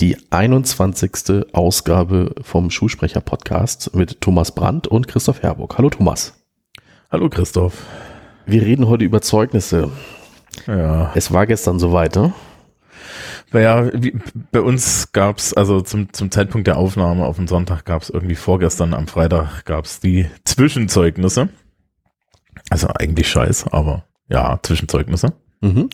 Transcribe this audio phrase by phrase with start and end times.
[0.00, 1.46] Die 21.
[1.52, 5.78] Ausgabe vom Schulsprecher Podcast mit Thomas Brandt und Christoph Herburg.
[5.78, 6.34] Hallo Thomas.
[7.12, 7.84] Hallo Christoph.
[8.46, 9.92] Wir reden heute über Zeugnisse.
[10.66, 11.12] Ja.
[11.14, 12.34] Es war gestern soweit, ne?
[13.60, 14.18] Ja, wie,
[14.50, 18.94] bei uns gab's also zum, zum Zeitpunkt der Aufnahme auf dem Sonntag gab's irgendwie vorgestern
[18.94, 21.48] am Freitag gab's die Zwischenzeugnisse.
[22.70, 25.34] Also eigentlich scheiß, aber ja, Zwischenzeugnisse.
[25.60, 25.88] Mhm.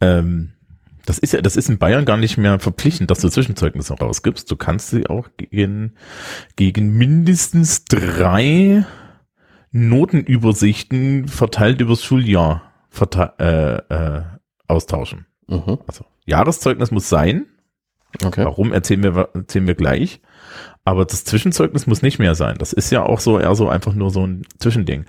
[0.00, 0.52] Ähm,
[1.06, 4.50] das ist ja, das ist in Bayern gar nicht mehr verpflichtend, dass du Zwischenzeugnisse rausgibst.
[4.50, 5.94] Du kannst sie auch gegen,
[6.56, 8.84] gegen mindestens drei
[9.70, 12.72] Notenübersichten verteilt übers Schuljahr
[13.38, 14.22] äh, äh,
[14.66, 15.26] austauschen.
[15.46, 15.78] Mhm.
[15.86, 17.46] Also Jahreszeugnis muss sein.
[18.24, 18.44] Okay.
[18.44, 20.20] Warum erzählen wir, erzählen wir gleich.
[20.84, 22.56] Aber das Zwischenzeugnis muss nicht mehr sein.
[22.58, 25.06] Das ist ja auch so eher so einfach nur so ein Zwischending.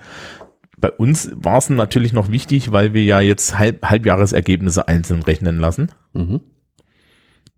[0.78, 5.58] Bei uns war es natürlich noch wichtig, weil wir ja jetzt Halb Halbjahresergebnisse einzeln rechnen
[5.58, 5.92] lassen.
[6.12, 6.40] Mhm.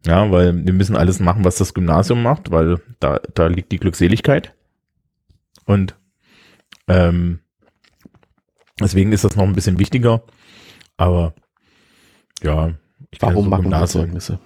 [0.06, 3.78] Ja, weil wir müssen alles machen, was das Gymnasium macht, weil da, da liegt die
[3.78, 4.54] Glückseligkeit.
[5.64, 5.97] Und
[6.86, 7.41] ähm,
[8.80, 10.22] deswegen ist das noch ein bisschen wichtiger.
[10.97, 11.34] Aber
[12.42, 12.75] ja,
[13.10, 14.38] ich Warum so machen wir Zeugnisse?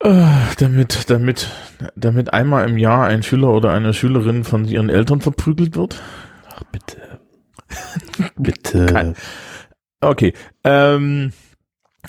[0.00, 0.24] Äh,
[0.58, 1.48] damit, damit,
[1.96, 6.00] damit einmal im Jahr ein Schüler oder eine Schülerin von ihren Eltern verprügelt wird.
[6.50, 7.20] Ach, bitte.
[8.36, 8.86] bitte.
[8.86, 9.14] Kein-
[10.00, 10.32] Okay.
[10.62, 11.32] Ähm,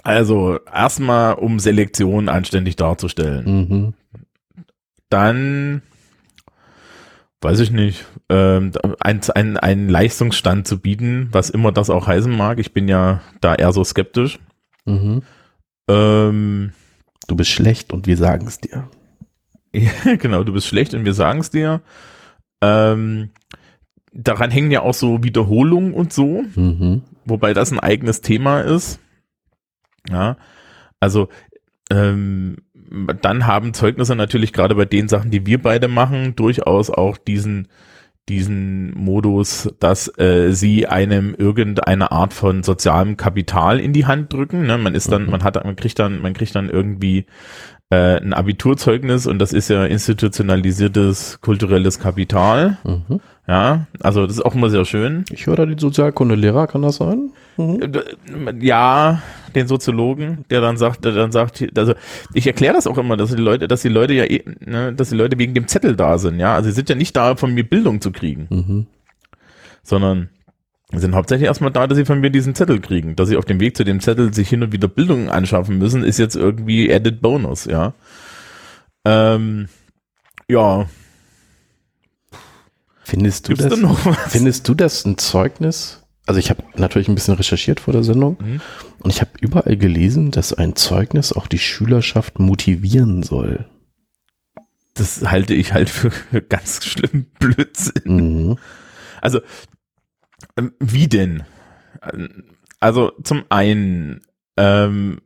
[0.04, 3.46] also erstmal, um Selektion anständig darzustellen.
[3.68, 3.94] Mhm.
[5.10, 5.82] Dann
[7.42, 12.32] weiß ich nicht, ähm, ein, ein, einen Leistungsstand zu bieten, was immer das auch heißen
[12.36, 12.60] mag.
[12.60, 14.38] Ich bin ja da eher so skeptisch.
[14.86, 15.24] Mhm.
[15.90, 16.72] Ähm,
[17.28, 18.90] Du bist schlecht und wir sagen es dir.
[19.72, 21.82] Ja, genau, du bist schlecht und wir sagen es dir.
[22.60, 23.30] Ähm,
[24.12, 27.04] daran hängen ja auch so Wiederholungen und so, Mhm.
[27.26, 29.00] wobei das ein eigenes Thema ist.
[30.10, 30.38] Ja,
[31.00, 31.30] also
[31.92, 32.58] ähm,
[33.22, 37.68] dann haben Zeugnisse natürlich gerade bei den Sachen, die wir beide machen, durchaus auch diesen
[38.30, 44.66] diesen Modus, dass äh, sie einem irgendeine Art von sozialem Kapital in die Hand drücken.
[44.68, 44.78] Ne?
[44.78, 45.32] Man ist dann, Mhm.
[45.32, 47.26] man hat, man kriegt dann, man kriegt dann irgendwie
[47.92, 52.78] äh, ein Abiturzeugnis und das ist ja institutionalisiertes kulturelles Kapital.
[52.84, 53.20] Mhm.
[53.50, 55.26] Ja, also das ist auch immer sehr schön.
[55.32, 57.32] Ich höre da den Sozialkundelehrer, kann das sein?
[57.58, 57.82] Mhm.
[57.82, 59.24] Äh, Ja,
[59.56, 61.96] den Soziologen, der dann sagt, der dann sagt, also
[62.36, 65.10] ich erkläre das auch immer, dass die Leute, dass die Leute ja, eh, ne, dass
[65.10, 66.54] die Leute wegen dem Zettel da sind, ja.
[66.54, 68.86] Also sie sind ja nicht da, von mir Bildung zu kriegen, Mhm.
[69.82, 70.30] sondern
[70.94, 73.16] sind hauptsächlich erstmal da, dass sie von mir diesen Zettel kriegen.
[73.16, 76.04] Dass sie auf dem Weg zu dem Zettel sich hin und wieder Bildung anschaffen müssen,
[76.04, 77.94] ist jetzt irgendwie added bonus, ja.
[79.06, 79.70] Ähm,
[80.48, 80.86] ja,
[83.10, 83.74] Findest du gibt's das?
[83.80, 84.32] da noch was?
[84.32, 86.04] Findest du das ein Zeugnis?
[86.26, 88.62] Also ich habe natürlich ein bisschen recherchiert vor der Sendung Mhm.
[89.00, 93.66] und ich habe überall gelesen, dass ein Zeugnis auch die Schülerschaft motivieren soll.
[94.94, 96.12] Das halte ich halt für
[96.50, 98.04] ganz schlimm Blödsinn.
[98.50, 98.58] Mhm.
[99.22, 99.42] Also,
[100.58, 101.44] ähm, wie denn?
[102.14, 102.44] Ähm,
[102.80, 104.22] Also, zum einen,
[104.56, 105.20] ähm,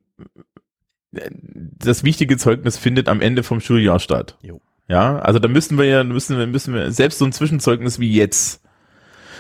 [1.12, 4.38] das wichtige Zeugnis findet am Ende vom Schuljahr statt.
[4.42, 4.62] Jo.
[4.88, 8.12] Ja, also da müssen wir ja, müssen wir, müssen wir, selbst so ein Zwischenzeugnis wie
[8.14, 8.62] jetzt.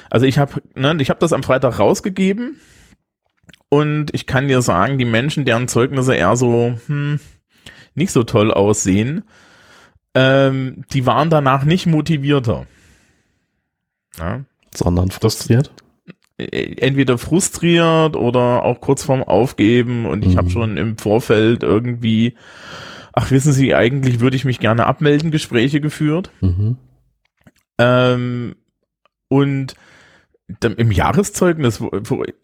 [0.09, 2.59] Also ich habe, ne, ich habe das am Freitag rausgegeben
[3.69, 7.19] und ich kann dir sagen, die Menschen, deren Zeugnisse eher so hm,
[7.95, 9.23] nicht so toll aussehen,
[10.15, 12.65] ähm, die waren danach nicht motivierter.
[14.17, 14.41] Ja,
[14.75, 15.71] Sondern frustriert.
[16.37, 20.37] äh, entweder frustriert oder auch kurz vorm Aufgeben und ich Mhm.
[20.37, 22.35] habe schon im Vorfeld irgendwie,
[23.13, 26.31] ach wissen Sie, eigentlich würde ich mich gerne abmelden, Gespräche geführt.
[26.41, 26.77] Mhm.
[27.77, 28.55] Ähm,
[29.29, 29.75] und
[30.61, 31.81] im Jahreszeugnis,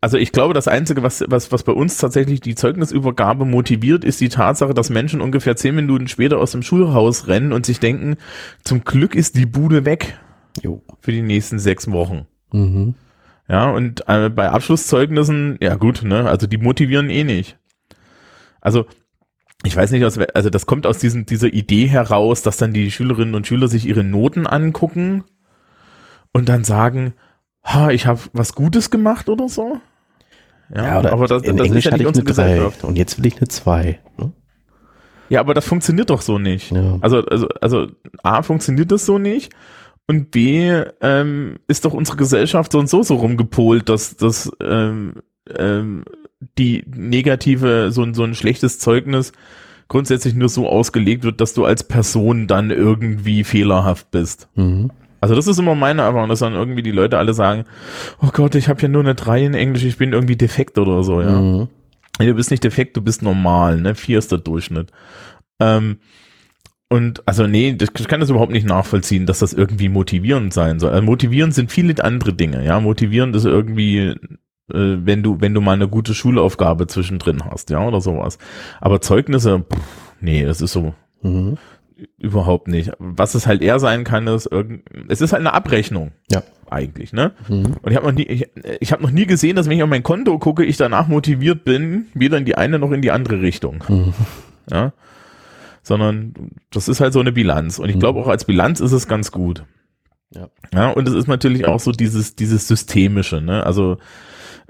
[0.02, 4.22] also ich glaube, das Einzige, was, was, was bei uns tatsächlich die Zeugnisübergabe motiviert, ist
[4.22, 8.16] die Tatsache, dass Menschen ungefähr zehn Minuten später aus dem Schulhaus rennen und sich denken,
[8.64, 10.18] zum Glück ist die Bude weg
[10.64, 10.82] Jo.
[11.02, 12.26] für die nächsten sechs Wochen.
[12.52, 12.96] Mhm.
[13.48, 17.58] Ja, und äh, bei Abschlusszeugnissen, ja gut, ne, also die motivieren eh nicht.
[18.62, 18.86] Also,
[19.64, 22.92] ich weiß nicht, aus, also das kommt aus diesem, dieser Idee heraus, dass dann die
[22.92, 25.26] Schülerinnen und Schüler sich ihre Noten angucken
[26.32, 27.14] und dann sagen,
[27.64, 29.80] ha, ich habe was Gutes gemacht oder so.
[30.74, 32.84] Ja, oder aber das, in das Englisch ist ja nicht unsere 3 Gesellschaft.
[32.84, 34.00] und jetzt will ich eine 2.
[34.18, 34.32] Ne?
[35.30, 36.72] Ja, aber das funktioniert doch so nicht.
[36.72, 36.98] Ja.
[37.02, 37.88] Also, also, also
[38.24, 39.54] A, funktioniert das so nicht.
[40.08, 40.72] Und B,
[41.02, 45.16] ähm, ist doch unsere Gesellschaft so und so so rumgepolt, dass, dass ähm,
[45.56, 46.04] ähm,
[46.58, 49.34] die negative, so, ein so ein schlechtes Zeugnis
[49.88, 54.48] grundsätzlich nur so ausgelegt wird, dass du als Person dann irgendwie fehlerhaft bist.
[54.56, 54.92] Mhm.
[55.22, 57.66] Also das ist immer meine Erfahrung, dass dann irgendwie die Leute alle sagen,
[58.22, 61.04] oh Gott, ich habe ja nur eine 3 in Englisch, ich bin irgendwie defekt oder
[61.04, 61.42] so, ja.
[61.42, 61.68] Mhm.
[62.20, 63.96] Du bist nicht defekt, du bist normal, ne?
[63.96, 64.92] Vier ist der Durchschnitt.
[65.60, 66.00] Ähm,
[66.90, 70.92] und also nee, ich kann das überhaupt nicht nachvollziehen, dass das irgendwie motivierend sein soll.
[70.92, 72.80] Also motivierend sind viele andere Dinge, ja.
[72.80, 74.16] Motivierend ist irgendwie,
[74.70, 78.38] wenn du, wenn du mal eine gute Schulaufgabe zwischendrin hast, ja, oder sowas.
[78.82, 79.80] Aber Zeugnisse, pff,
[80.22, 81.58] nee, das ist so Mhm.
[82.18, 82.92] überhaupt nicht.
[83.00, 86.12] Was es halt eher sein kann, ist irgend, es ist halt eine Abrechnung.
[86.32, 86.44] Ja.
[86.70, 87.32] Eigentlich, ne?
[87.48, 87.76] Mhm.
[87.82, 88.48] Und ich habe noch nie, ich,
[88.80, 91.66] ich habe noch nie gesehen, dass wenn ich auf mein Konto gucke, ich danach motiviert
[91.66, 93.84] bin, weder in die eine noch in die andere Richtung.
[93.90, 94.14] Mhm.
[94.72, 94.94] Ja.
[95.82, 96.34] Sondern
[96.72, 97.80] das ist halt so eine Bilanz.
[97.80, 99.64] Und ich glaube auch als Bilanz ist es ganz gut.
[100.34, 100.50] Ja.
[100.74, 103.66] Ja, und es ist natürlich auch so dieses, dieses Systemische, ne?
[103.66, 103.98] Also,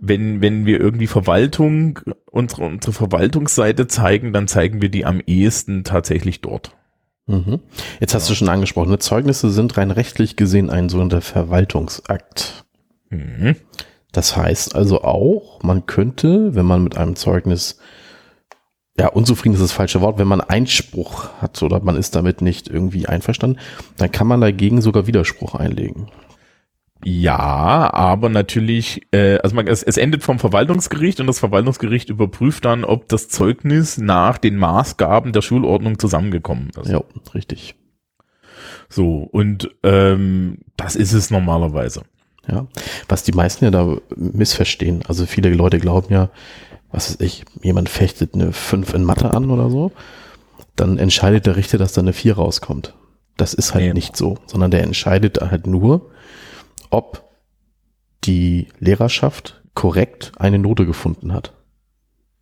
[0.01, 5.84] wenn, wenn wir irgendwie Verwaltung, unsere, unsere Verwaltungsseite zeigen, dann zeigen wir die am ehesten
[5.84, 6.75] tatsächlich dort.
[7.28, 7.60] Mhm.
[8.00, 9.00] Jetzt hast du schon angesprochen, ne?
[9.00, 12.66] Zeugnisse sind rein rechtlich gesehen ein sogenannter Verwaltungsakt.
[13.10, 13.56] Mhm.
[14.12, 17.78] Das heißt also auch, man könnte, wenn man mit einem Zeugnis,
[18.98, 22.68] ja, unzufrieden ist das falsche Wort, wenn man Einspruch hat oder man ist damit nicht
[22.68, 23.60] irgendwie einverstanden,
[23.98, 26.07] dann kann man dagegen sogar Widerspruch einlegen.
[27.06, 32.66] Ja, aber natürlich, äh, also man, es, es endet vom Verwaltungsgericht und das Verwaltungsgericht überprüft
[32.66, 36.90] dann, ob das Zeugnis nach den Maßgaben der Schulordnung zusammengekommen ist.
[36.90, 37.01] Ja,
[37.34, 37.75] richtig.
[38.90, 42.01] So, und ähm, das ist es normalerweise.
[42.48, 42.68] Ja,
[43.07, 45.04] was die meisten ja da missverstehen.
[45.07, 46.30] Also viele Leute glauben ja,
[46.92, 49.92] was weiß ich, jemand fechtet eine 5 in Mathe an oder so,
[50.75, 52.95] dann entscheidet der Richter, dass da eine 4 rauskommt.
[53.38, 53.94] Das ist halt Nee.
[53.94, 56.10] nicht so, sondern der entscheidet halt nur,
[56.89, 57.30] ob
[58.24, 61.53] die Lehrerschaft korrekt eine Note gefunden hat.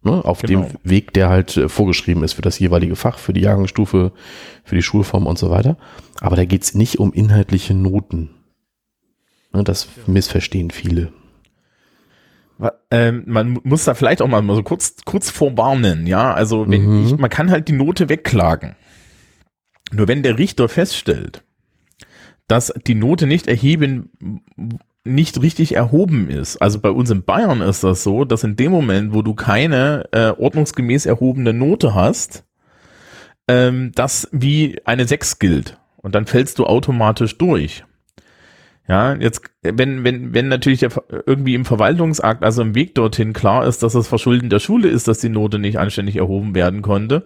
[0.04, 0.62] Ne, auf Genau.
[0.64, 4.12] dem Weg, der halt äh, vorgeschrieben ist für das jeweilige Fach, für die Jahrgangsstufe,
[4.64, 5.78] für die Schulform und so weiter.
[6.22, 8.30] Aber da geht's nicht um inhaltliche Noten.
[9.54, 11.12] Ne, das missverstehen viele.
[12.90, 16.34] Ähm, man mu- muss da vielleicht auch mal so kurz, kurz vorwarnen, ja.
[16.34, 17.06] Also wenn Mhm.
[17.06, 18.76] ich, man kann halt die Note wegklagen.
[19.92, 21.44] Nur wenn der Richter feststellt,
[22.48, 24.42] dass die Note nicht erheben,
[25.04, 26.58] nicht richtig erhoben ist.
[26.58, 30.06] Also bei uns in Bayern ist das so, dass in dem Moment, wo du keine
[30.12, 32.46] äh, ordnungsgemäß erhobene Note hast,
[33.48, 35.78] ähm, das wie eine 6 gilt.
[35.98, 37.84] Und dann fällst du automatisch durch.
[38.88, 40.92] Ja, jetzt, wenn, wenn, wenn natürlich der,
[41.26, 45.10] irgendwie im Verwaltungsakt, also im Weg dorthin klar ist, dass das Verschulden der Schule ist,
[45.10, 47.26] dass die Note nicht anständig erhoben werden konnte,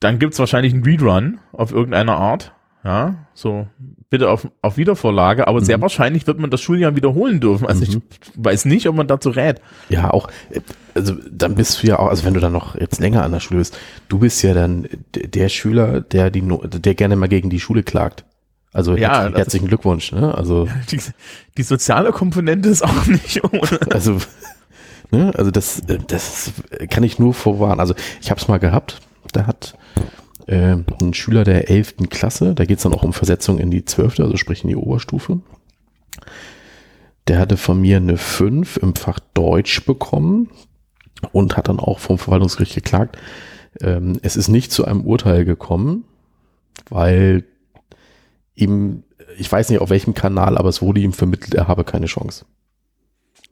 [0.00, 2.53] dann gibt's wahrscheinlich einen Rerun auf irgendeine Art.
[2.84, 3.66] Ja, so
[4.10, 7.66] bitte auf, auf Wiedervorlage, aber sehr wahrscheinlich wird man das Schuljahr wiederholen dürfen.
[7.66, 7.98] Also ich
[8.36, 9.60] weiß nicht, ob man dazu rät.
[9.88, 10.28] Ja, auch,
[10.94, 13.40] also dann bist du ja auch, also wenn du dann noch jetzt länger an der
[13.40, 13.76] Schule bist,
[14.08, 16.42] du bist ja dann der Schüler, der die
[16.80, 18.24] der gerne mal gegen die Schule klagt.
[18.74, 20.36] Also Ja, herzlichen, herzlichen Glückwunsch, ne?
[20.36, 21.00] Also, Die,
[21.56, 23.78] die soziale Komponente ist auch nicht ohne.
[23.90, 24.18] also,
[25.10, 25.32] ne?
[25.36, 26.52] Also das, das
[26.90, 27.80] kann ich nur vorwarnen.
[27.80, 29.00] Also ich habe es mal gehabt,
[29.32, 29.76] da hat
[30.46, 31.96] äh, ein Schüler der 11.
[32.10, 34.76] Klasse, da geht es dann auch um Versetzung in die 12., also sprich in die
[34.76, 35.40] Oberstufe.
[37.28, 40.50] Der hatte von mir eine 5 im Fach Deutsch bekommen
[41.32, 43.16] und hat dann auch vom Verwaltungsgericht geklagt.
[43.80, 46.04] Ähm, es ist nicht zu einem Urteil gekommen,
[46.90, 47.44] weil
[48.54, 49.04] ihm,
[49.38, 52.44] ich weiß nicht auf welchem Kanal, aber es wurde ihm vermittelt, er habe keine Chance.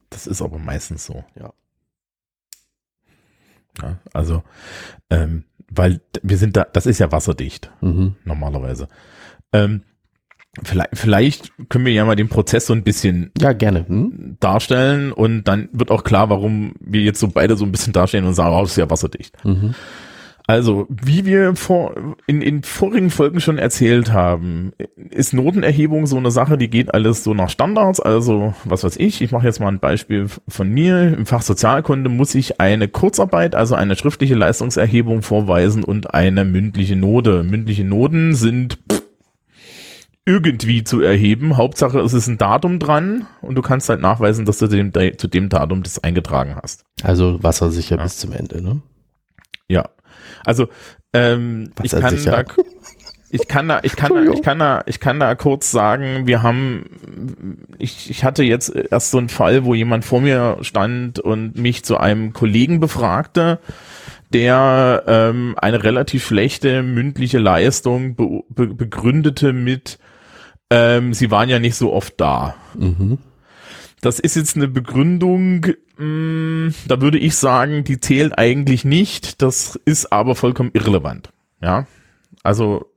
[0.09, 1.23] Das ist aber meistens so.
[1.39, 1.53] Ja.
[3.81, 4.43] Ja, also,
[5.09, 8.15] ähm, weil wir sind da, das ist ja wasserdicht, Mhm.
[8.25, 8.87] normalerweise.
[9.51, 9.81] Ähm,
[10.63, 13.87] vielleicht, vielleicht können wir ja mal den Prozess so ein bisschen Ja, gerne.
[13.87, 14.37] Hm?
[14.39, 18.25] darstellen und dann wird auch klar, warum wir jetzt so beide so ein bisschen darstellen
[18.25, 19.43] und sagen, oh, das ist ja wasserdicht.
[19.45, 19.73] Mhm.
[20.45, 21.95] Also, wie wir vor,
[22.27, 24.73] in, in vorigen Folgen schon erzählt haben,
[25.09, 28.01] ist Notenerhebung so eine Sache, die geht alles so nach Standards.
[28.01, 31.13] Also, was weiß ich, ich mache jetzt mal ein Beispiel von mir.
[31.13, 36.97] Im Fach Sozialkunde muss ich eine Kurzarbeit, also eine schriftliche Leistungserhebung vorweisen und eine mündliche
[36.97, 37.43] Note.
[37.43, 39.01] Mündliche Noten sind pff,
[40.25, 41.55] irgendwie zu erheben.
[41.55, 45.27] Hauptsache, es ist ein Datum dran und du kannst halt nachweisen, dass du dem, zu
[45.27, 46.85] dem Datum das eingetragen hast.
[47.01, 48.03] Also wassersicher Ja.
[48.03, 48.81] bis zum Ende, ne?
[49.69, 49.89] Ja.
[50.45, 50.67] Also,
[51.13, 52.43] ähm, ich kann Wassersicher.
[52.43, 52.63] da,
[53.33, 56.43] ich kann da, ich kann da, ich kann da, ich kann da kurz sagen, wir
[56.43, 61.57] haben, ich, ich hatte jetzt erst so einen Fall, wo jemand vor mir stand und
[61.57, 63.57] mich zu einem Kollegen befragte,
[64.31, 69.97] der ähm, eine relativ schlechte mündliche Leistung be be begründete mit,
[70.69, 72.53] ähm, sie waren ja nicht so oft da.
[72.77, 73.17] Mhm.
[74.03, 75.65] Das ist jetzt eine Begründung,
[75.97, 81.31] mh, da würde ich sagen, die zählt eigentlich nicht, das ist aber vollkommen irrelevant.
[81.61, 81.87] Ja,
[82.43, 82.91] also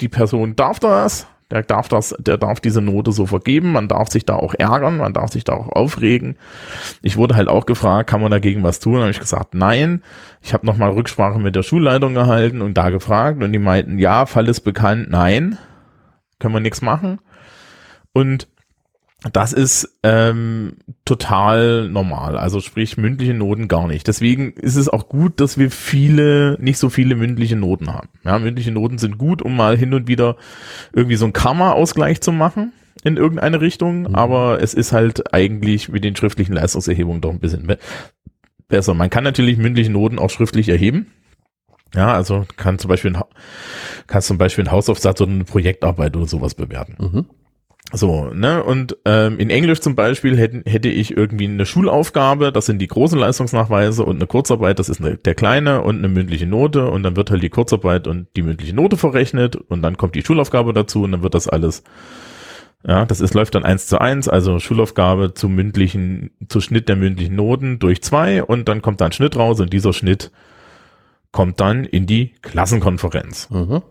[0.00, 4.08] die Person darf das, der darf das, der darf diese Note so vergeben, man darf
[4.08, 6.36] sich da auch ärgern, man darf sich da auch aufregen.
[7.00, 9.00] Ich wurde halt auch gefragt, kann man dagegen was tun?
[9.00, 10.02] habe ich gesagt, nein.
[10.42, 14.26] Ich habe nochmal Rücksprache mit der Schulleitung gehalten und da gefragt und die meinten, ja,
[14.26, 15.58] Fall ist bekannt, nein,
[16.40, 17.20] können wir nichts machen.
[18.12, 18.48] Und
[19.32, 22.38] das ist ähm, total normal.
[22.38, 24.08] Also sprich mündliche Noten gar nicht.
[24.08, 28.08] Deswegen ist es auch gut, dass wir viele, nicht so viele mündliche Noten haben.
[28.24, 30.36] Ja, mündliche Noten sind gut, um mal hin und wieder
[30.94, 32.72] irgendwie so ein Karma-Ausgleich zu machen
[33.04, 34.02] in irgendeine Richtung.
[34.02, 34.14] Mhm.
[34.14, 37.78] Aber es ist halt eigentlich mit den schriftlichen Leistungserhebungen doch ein bisschen be
[38.68, 38.94] besser.
[38.94, 41.08] Man kann natürlich mündliche Noten auch schriftlich erheben.
[41.92, 43.22] Ja, also kann zum Beispiel, ein,
[44.06, 46.96] kann zum Beispiel ein Hausaufsatz oder eine Projektarbeit oder sowas bewerten.
[46.98, 47.26] Mhm.
[47.92, 52.66] So, ne, und ähm, in Englisch zum Beispiel hätte, hätte ich irgendwie eine Schulaufgabe, das
[52.66, 56.46] sind die großen Leistungsnachweise und eine Kurzarbeit, das ist eine, der kleine und eine mündliche
[56.46, 60.14] Note und dann wird halt die Kurzarbeit und die mündliche Note verrechnet und dann kommt
[60.14, 61.82] die Schulaufgabe dazu und dann wird das alles,
[62.86, 66.96] ja, das ist, läuft dann eins zu eins, also Schulaufgabe zum mündlichen, zu Schnitt der
[66.96, 70.30] mündlichen Noten durch zwei und dann kommt da ein Schnitt raus und dieser Schnitt
[71.32, 73.50] kommt dann in die Klassenkonferenz.
[73.50, 73.82] Mhm.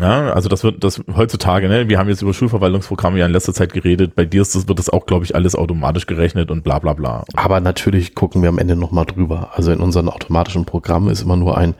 [0.00, 3.52] Ja, also das wird das heutzutage, ne, wir haben jetzt über Schulverwaltungsprogramme ja in letzter
[3.52, 6.62] Zeit geredet, bei dir ist das, wird das auch, glaube ich, alles automatisch gerechnet und
[6.62, 7.24] bla bla bla.
[7.34, 9.50] Aber natürlich gucken wir am Ende nochmal drüber.
[9.54, 11.74] Also in unseren automatischen Programmen ist immer nur ein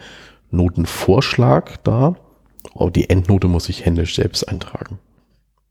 [0.50, 2.16] Notenvorschlag da.
[2.74, 4.98] Oh, die Endnote muss ich händisch selbst eintragen.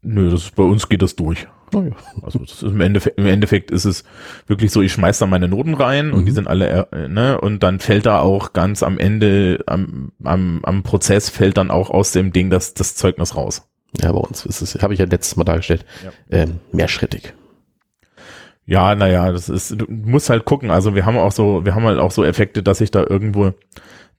[0.02, 1.48] Nö, das bei uns geht das durch.
[1.74, 1.92] Oh ja.
[2.22, 4.04] Also im, Endeffekt, im Endeffekt ist es
[4.48, 6.14] wirklich so, ich schmeiß da meine Noten rein mhm.
[6.14, 6.36] und die mhm.
[6.36, 10.84] sind alle, äh, ne, und dann fällt da auch ganz am Ende, am, am, am
[10.84, 13.68] Prozess fällt dann auch aus dem Ding das, das Zeugnis raus.
[14.02, 16.12] Ja, bei uns ist es, habe ich ja letztes Mal dargestellt, ja.
[16.30, 17.34] ähm, mehrschrittig.
[18.66, 20.72] Ja, naja, das ist, du musst halt gucken.
[20.72, 23.54] Also wir haben auch so, wir haben halt auch so Effekte, dass ich da irgendwo,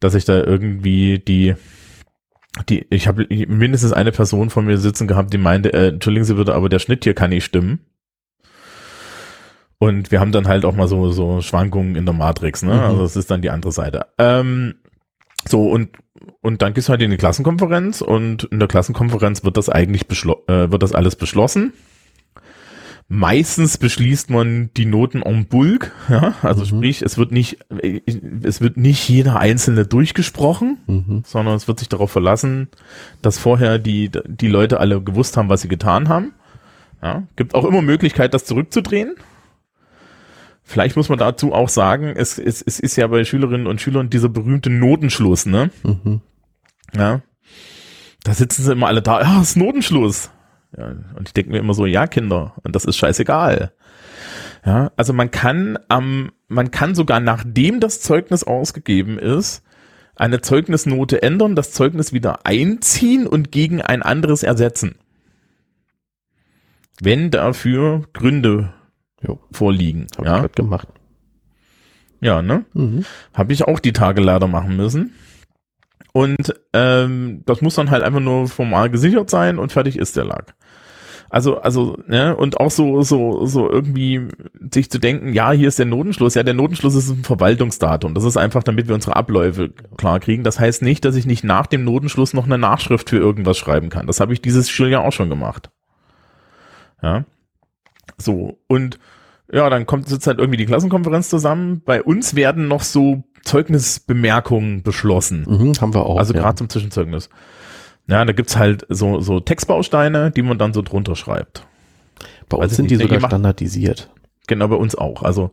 [0.00, 1.54] dass ich da irgendwie die,
[2.62, 6.34] die, ich habe mindestens eine Person von mir sitzen gehabt, die meinte, äh, entschuldigen Sie
[6.34, 7.80] bitte, aber der Schnitt hier kann nicht stimmen.
[9.78, 12.74] Und wir haben dann halt auch mal so, so Schwankungen in der Matrix, ne?
[12.74, 12.80] Mhm.
[12.80, 14.06] Also das ist dann die andere Seite.
[14.18, 14.74] Ähm,
[15.46, 15.90] so, und,
[16.40, 20.08] und dann gehst du halt in die Klassenkonferenz und in der Klassenkonferenz wird das eigentlich
[20.08, 21.72] beschlo äh, wird das alles beschlossen.
[23.10, 26.66] Meistens beschließt man die Noten en bulk, ja, also mhm.
[26.66, 27.58] sprich, es wird nicht,
[28.42, 31.22] es wird nicht jeder einzelne durchgesprochen, mhm.
[31.24, 32.68] sondern es wird sich darauf verlassen,
[33.22, 36.34] dass vorher die, die Leute alle gewusst haben, was sie getan haben.
[37.02, 39.14] Ja, gibt auch immer Möglichkeit, das zurückzudrehen.
[40.62, 44.10] Vielleicht muss man dazu auch sagen, es, es, es ist ja bei Schülerinnen und Schülern
[44.10, 45.70] dieser berühmte Notenschluss, ne?
[45.82, 46.20] Mhm.
[46.94, 47.22] Ja.
[48.22, 50.28] Da sitzen sie immer alle da, ja, es ist Notenschluss.
[50.78, 53.72] Ja, und ich denke mir immer so, ja, Kinder, und das ist scheißegal.
[54.64, 59.64] Ja, also man kann am, man kann sogar nachdem das Zeugnis ausgegeben ist,
[60.14, 64.96] eine Zeugnisnote ändern, das Zeugnis wieder einziehen und gegen ein anderes ersetzen.
[67.00, 68.72] Wenn dafür Gründe
[69.22, 69.40] jo.
[69.52, 70.06] vorliegen.
[70.16, 70.44] Hab ja.
[70.44, 70.88] ich gemacht.
[72.20, 72.64] Ja, ne?
[72.72, 73.04] Mhm.
[73.32, 75.14] Habe ich auch die Tage leider machen müssen.
[76.12, 80.24] Und ähm, das muss dann halt einfach nur formal gesichert sein und fertig ist der
[80.24, 80.54] Lack.
[81.30, 84.28] Also, also, ne, und auch so, so, so irgendwie
[84.72, 86.34] sich zu denken, ja, hier ist der Notenschluss.
[86.34, 88.14] Ja, der Notenschluss ist ein Verwaltungsdatum.
[88.14, 90.42] Das ist einfach, damit wir unsere Abläufe klar kriegen.
[90.42, 93.90] Das heißt nicht, dass ich nicht nach dem Notenschluss noch eine Nachschrift für irgendwas schreiben
[93.90, 94.06] kann.
[94.06, 95.70] Das habe ich dieses Schuljahr auch schon gemacht.
[97.02, 97.24] Ja.
[98.16, 98.98] So, und
[99.52, 101.82] ja, dann kommt sitzt halt irgendwie die Klassenkonferenz zusammen.
[101.84, 105.46] Bei uns werden noch so Zeugnisbemerkungen beschlossen.
[105.48, 106.18] Mhm, haben wir auch.
[106.18, 106.56] Also gerade ja.
[106.56, 107.28] zum Zwischenzeugnis.
[108.08, 111.66] Ja, da gibt's halt so, so Textbausteine, die man dann so drunter schreibt.
[112.48, 114.10] Bei uns sind die sogar standardisiert.
[114.46, 115.22] Genau, bei uns auch.
[115.22, 115.50] Also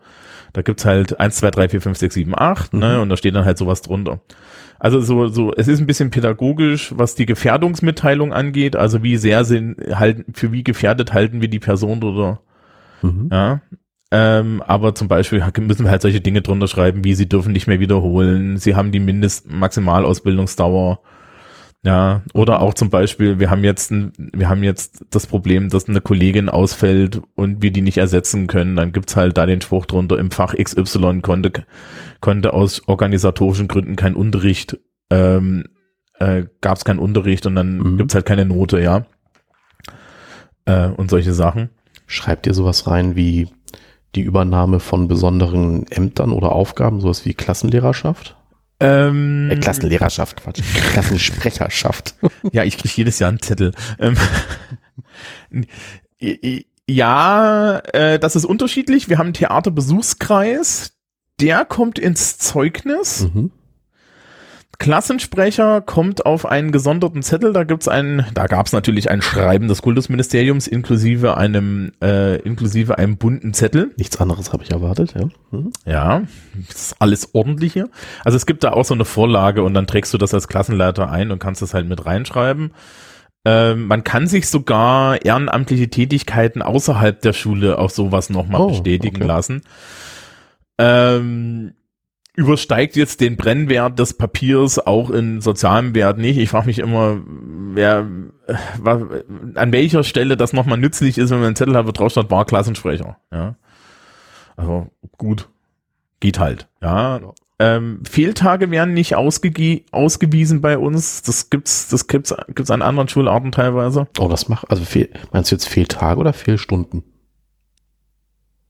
[0.54, 3.02] da gibt's halt eins, zwei, drei, vier, fünf, sechs, sieben, acht, ne, mhm.
[3.02, 4.22] und da steht dann halt sowas drunter.
[4.80, 9.44] Also so, so, es ist ein bisschen pädagogisch, was die Gefährdungsmitteilung angeht, also wie sehr
[9.44, 12.40] sind, halten, für wie gefährdet halten wir die Person oder,
[13.02, 13.28] mhm.
[13.32, 13.62] ja,
[14.12, 17.68] ähm, aber zum Beispiel müssen wir halt solche Dinge drunter schreiben, wie sie dürfen nicht
[17.68, 21.02] mehr wiederholen, sie haben die Mindest-Maximalausbildungsdauer,
[21.86, 26.02] ja, oder auch zum Beispiel, wir haben jetzt, wir haben jetzt das Problem, dass eine
[26.02, 28.76] Kollegin ausfällt und wir die nicht ersetzen können.
[28.76, 31.52] Dann gibt's halt da den Spruch drunter, im Fach XY konnte,
[32.22, 34.80] konnte aus organisatorischen Gründen kein Unterricht,
[35.12, 35.66] ähm,
[36.18, 37.98] äh, gab es keinen Unterricht und dann mhm.
[38.00, 39.06] gibt's halt keine Note, ja.
[40.66, 41.70] Äh, und solche Sachen.
[42.08, 43.48] Schreibt ihr sowas rein wie
[44.16, 48.36] die Übernahme von besonderen Ämtern oder Aufgaben, sowas wie Klassenlehrerschaft?
[48.80, 50.62] Ähm, äh, Klassenlehrerschaft, Quatsch.
[50.92, 52.16] Klassensprecherschaft.
[52.52, 53.72] ja, ich kriege jedes Jahr einen Zettel.
[54.00, 54.18] Ähm,
[56.88, 59.10] Ja, äh, das ist unterschiedlich.
[59.10, 60.94] Wir haben einen Theaterbesuchskreis,
[61.40, 63.22] der kommt ins Zeugnis.
[63.34, 63.52] Mhm.
[64.78, 69.82] Klassensprecher kommt auf einen gesonderten Zettel, da gibt's einen, da gab's natürlich ein Schreiben des
[69.82, 73.92] Kultusministeriums inklusive einem, äh, inklusive einem bunten Zettel.
[73.98, 75.28] Nichts anderes habe ich erwartet, ja.
[75.52, 75.72] Mhm.
[75.86, 76.24] Ja,
[76.68, 77.90] das ist alles ordentlich hier.
[78.24, 81.10] Also es gibt da auch so eine Vorlage und dann trägst du das als Klassenleiter
[81.10, 82.72] ein und kannst das halt mit reinschreiben.
[83.46, 89.18] Ähm, man kann sich sogar ehrenamtliche Tätigkeiten außerhalb der Schule auf sowas nochmal Oh, bestätigen
[89.18, 89.28] okay.
[89.28, 89.62] lassen.
[90.78, 91.74] Ähm,
[92.36, 96.38] übersteigt jetzt den Brennwert des Papiers auch in sozialem Wert nicht.
[96.38, 98.08] Ich frage mich immer, wer,
[98.48, 99.08] äh, wa-
[99.56, 102.30] an welcher Stelle das nochmal nützlich ist, wenn man einen Zettel hat, wo drauf steht,
[102.32, 103.18] war Klassensprecher.
[103.32, 103.56] Ja.
[104.58, 104.88] Also
[105.18, 105.50] gut,
[106.20, 106.68] geht halt.
[106.82, 107.20] Ja.
[107.58, 111.22] Ähm, Fehltage werden nicht ausgewiesen bei uns.
[111.22, 114.08] Das gibt's, das gibt's, gibt's an anderen Schularten teilweise.
[114.20, 117.04] Oh, das macht, also fehl, meinst du jetzt Fehltage oder Fehlstunden?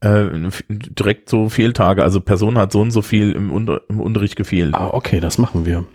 [0.05, 2.03] Äh, direkt so Fehltage.
[2.03, 4.75] Also Person hat so und so viel im, Unter im Unterricht gefehlt.
[4.75, 5.85] Ah, okay, das machen wir.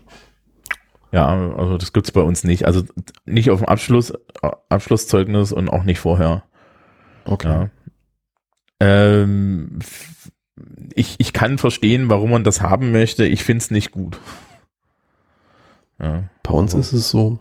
[1.13, 2.67] Ja, also das gibt's bei uns nicht.
[2.67, 2.83] Also
[3.25, 6.43] nicht auf dem Abschluss, äh, Abschlusszeugnis und auch nicht vorher.
[7.25, 7.49] Okay.
[7.49, 7.71] Ja.
[8.81, 9.79] Ähm,
[10.95, 13.27] ich, ich kann verstehen, warum man das haben möchte.
[13.27, 14.19] Ich find's nicht gut.
[16.01, 16.25] Ja.
[16.43, 17.39] Bei uns ist es so,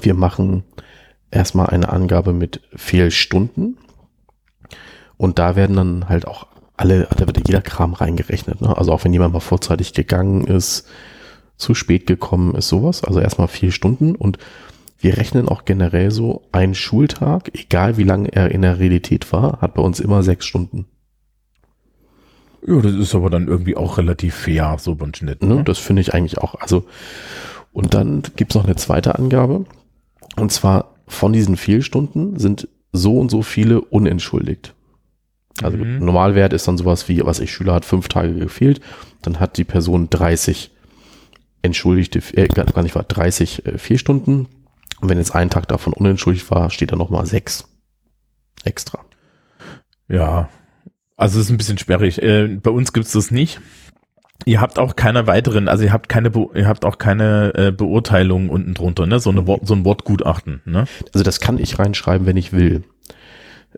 [0.00, 0.64] wir machen
[1.30, 3.78] erstmal eine Angabe mit Fehlstunden
[5.16, 6.46] und da werden dann halt auch
[6.76, 8.60] alle, da wird jeder Kram reingerechnet.
[8.60, 8.76] Ne?
[8.76, 10.86] Also auch wenn jemand mal vorzeitig gegangen ist,
[11.56, 13.02] zu spät gekommen ist, sowas.
[13.02, 14.38] Also erstmal vier Stunden und
[14.98, 19.60] wir rechnen auch generell so, ein Schultag, egal wie lange er in der Realität war,
[19.60, 20.86] hat bei uns immer sechs Stunden.
[22.66, 25.42] ja, das ist aber dann irgendwie auch relativ fair, so beim Schnitt.
[25.42, 25.56] Ne?
[25.56, 25.64] Ne?
[25.64, 26.56] Das finde ich eigentlich auch.
[26.56, 26.84] Also,
[27.72, 29.66] und dann gibt's noch eine zweite Angabe.
[30.36, 34.74] Und zwar von diesen Fehlstunden sind so und so viele unentschuldigt.
[35.62, 35.98] Also Mhm.
[35.98, 38.80] Normalwert ist dann sowas wie, was ich Schüler hat fünf Tage gefehlt,
[39.22, 40.70] dann hat die Person 30
[41.62, 44.48] entschuldigte, äh, gar gar nicht wahr, 30 äh, Fehlstunden.
[45.00, 47.68] Und wenn jetzt ein Tag davon unentschuldigt war, steht da nochmal sechs
[48.64, 49.00] extra.
[50.08, 50.48] Ja,
[51.16, 52.22] also es ist ein bisschen sperrig.
[52.22, 53.60] Äh, bei uns gibt's das nicht.
[54.44, 57.72] Ihr habt auch keine weiteren, also ihr habt keine, Be ihr habt auch keine äh,
[57.72, 59.18] Beurteilung unten drunter, ne?
[59.18, 60.86] So, eine so ein Wortgutachten, ne?
[61.14, 62.84] Also das kann ich reinschreiben, wenn ich will.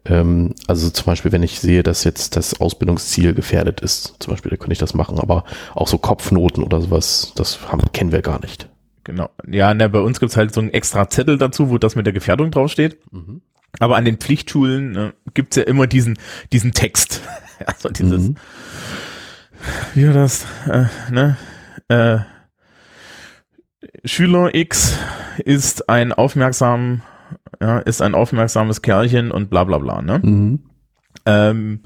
[0.05, 4.51] Ähm, also zum Beispiel, wenn ich sehe, dass jetzt das Ausbildungsziel gefährdet ist, zum Beispiel,
[4.51, 8.23] da könnte ich das machen, aber auch so Kopfnoten oder sowas, das haben, kennen wir
[8.23, 8.69] gar nicht.
[9.05, 9.31] Genau.
[9.51, 12.13] Ja, ne, bei uns gibt's halt so einen extra Zettel dazu, wo das mit der
[12.13, 12.99] Gefährdung draufsteht.
[13.81, 16.19] Aber an den Pflichtschulen ne, gibt's ja immer diesen,
[16.53, 17.23] diesen Text.
[17.67, 18.37] also dieses, Mhm.
[19.95, 21.37] wie war das, äh, ne?
[21.89, 22.19] Äh,
[24.05, 24.97] Schüler X
[25.45, 27.03] ist ein aufmerksam,
[27.61, 30.21] ja, ist ein aufmerksames Kerlchen und bla bla bla, ne?
[30.23, 30.61] Mhm.
[31.27, 31.81] Ähm,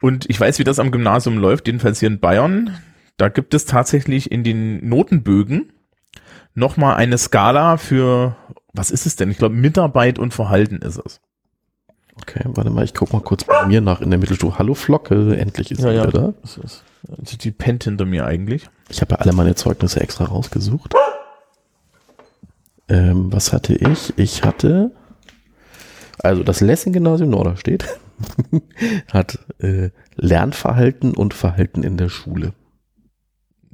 [0.00, 2.70] und ich weiß, wie das am Gymnasium läuft, jedenfalls hier in Bayern.
[3.16, 5.72] Da gibt es tatsächlich in den Notenbögen
[6.54, 8.36] nochmal eine Skala für,
[8.72, 9.30] was ist es denn?
[9.30, 11.20] Ich glaube, Mitarbeit und Verhalten ist es.
[12.16, 14.58] Okay, warte mal, ich guck mal kurz bei mir nach in der Mittelstufe.
[14.58, 16.06] Hallo Flocke, endlich ist Ja, sie ja.
[16.06, 16.34] wieder da.
[17.18, 18.68] Also die pennt hinter mir eigentlich.
[18.88, 20.94] Ich habe ja alle meine Zeugnisse extra rausgesucht.
[22.88, 24.12] Ähm, was hatte ich?
[24.16, 24.92] Ich hatte,
[26.18, 27.98] also das Lessing-Gymnasium Norderstedt
[29.12, 32.52] hat äh, Lernverhalten und Verhalten in der Schule.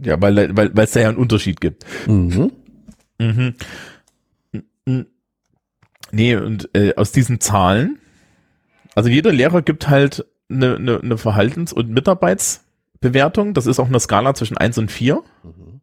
[0.03, 1.85] Ja, weil weil weil es da ja einen Unterschied gibt.
[2.07, 2.53] Mhm.
[3.19, 3.55] Mhm.
[4.87, 5.07] Mhm.
[6.13, 7.99] Nee, und äh, aus diesen Zahlen,
[8.95, 13.55] also jeder Lehrer gibt halt eine, eine, eine Verhaltens- und Mitarbeitsbewertung.
[13.55, 15.23] Das ist auch eine Skala zwischen 1 und 4.
[15.45, 15.81] Mhm.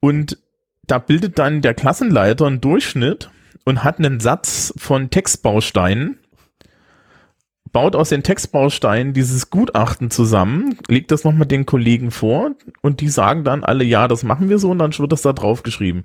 [0.00, 0.38] Und
[0.90, 3.30] da bildet dann der Klassenleiter einen Durchschnitt
[3.64, 6.18] und hat einen Satz von Textbausteinen,
[7.72, 13.08] baut aus den Textbausteinen dieses Gutachten zusammen, legt das nochmal den Kollegen vor und die
[13.08, 16.04] sagen dann alle, ja, das machen wir so und dann wird das da drauf geschrieben.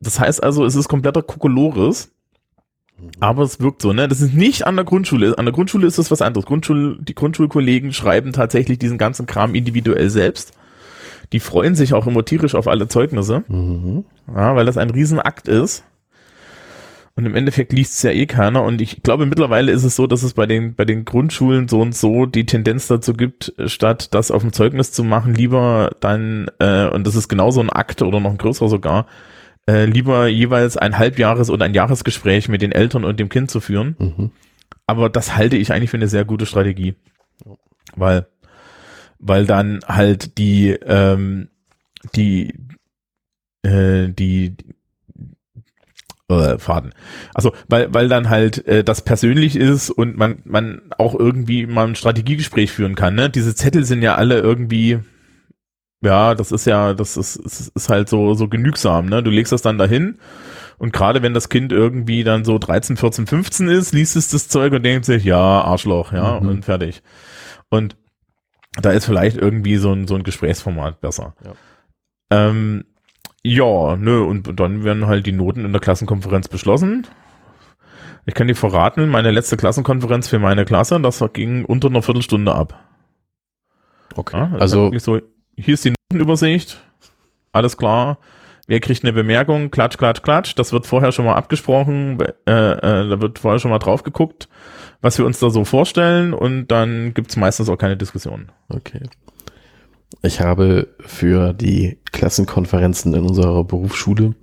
[0.00, 2.12] Das heißt also, es ist kompletter Kokolores,
[3.20, 4.06] aber es wirkt so, ne?
[4.06, 5.36] Das ist nicht an der Grundschule.
[5.38, 6.46] An der Grundschule ist das was anderes.
[6.46, 10.52] Grundschul, die Grundschulkollegen schreiben tatsächlich diesen ganzen Kram individuell selbst.
[11.32, 14.04] Die freuen sich auch immer tierisch auf alle Zeugnisse, Mhm.
[14.34, 15.84] ja, weil das ein Riesenakt ist.
[17.16, 18.64] Und im Endeffekt liest es ja eh keiner.
[18.64, 21.80] Und ich glaube, mittlerweile ist es so, dass es bei den, bei den Grundschulen so
[21.80, 26.50] und so die Tendenz dazu gibt, statt das auf dem Zeugnis zu machen, lieber dann,
[26.58, 29.06] äh, und das ist genauso ein Akt oder noch ein größerer sogar,
[29.68, 33.60] äh, lieber jeweils ein Halbjahres- oder ein Jahresgespräch mit den Eltern und dem Kind zu
[33.60, 33.94] führen.
[34.00, 34.30] Mhm.
[34.88, 36.96] Aber das halte ich eigentlich für eine sehr gute Strategie.
[37.94, 38.26] Weil,
[39.24, 41.48] weil dann halt die, ähm,
[42.14, 42.54] die,
[43.62, 44.56] äh, die,
[46.28, 46.94] äh, Faden.
[47.34, 51.86] Also weil weil dann halt äh, das persönlich ist und man man auch irgendwie mal
[51.86, 53.14] ein Strategiegespräch führen kann.
[53.14, 53.28] Ne?
[53.30, 55.00] Diese Zettel sind ja alle irgendwie
[56.02, 59.22] ja, das ist ja, das ist, ist, ist halt so, so genügsam, ne?
[59.22, 60.18] Du legst das dann dahin
[60.78, 64.48] und gerade wenn das Kind irgendwie dann so 13, 14, 15 ist, liest es das
[64.48, 66.48] Zeug und denkt sich, ja, Arschloch, ja, mhm.
[66.48, 67.02] und fertig.
[67.70, 67.96] Und
[68.80, 71.34] da ist vielleicht irgendwie so ein, so ein Gesprächsformat besser.
[71.44, 71.52] Ja.
[72.30, 72.84] Ähm,
[73.42, 77.06] ja, nö, und dann werden halt die Noten in der Klassenkonferenz beschlossen.
[78.26, 82.54] Ich kann dir verraten, meine letzte Klassenkonferenz für meine Klasse, das ging unter einer Viertelstunde
[82.54, 82.82] ab.
[84.14, 84.36] Okay.
[84.36, 85.20] Ja, also so,
[85.56, 86.82] hier ist die Notenübersicht,
[87.52, 88.18] alles klar.
[88.66, 89.70] Wer kriegt eine Bemerkung?
[89.70, 90.54] Klatsch, klatsch, klatsch.
[90.56, 92.18] Das wird vorher schon mal abgesprochen.
[92.46, 94.48] Äh, äh, da wird vorher schon mal drauf geguckt,
[95.02, 96.32] was wir uns da so vorstellen.
[96.32, 98.50] Und dann gibt's meistens auch keine Diskussion.
[98.68, 99.02] Okay.
[100.22, 104.34] Ich habe für die Klassenkonferenzen in unserer Berufsschule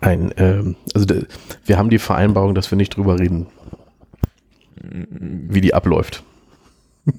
[0.00, 1.26] ein, ähm, also de,
[1.64, 3.46] wir haben die Vereinbarung, dass wir nicht drüber reden,
[4.80, 6.22] wie die abläuft.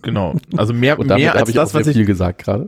[0.02, 0.36] Genau.
[0.56, 2.67] Also mehr, mehr als das, was ich viel gesagt gerade.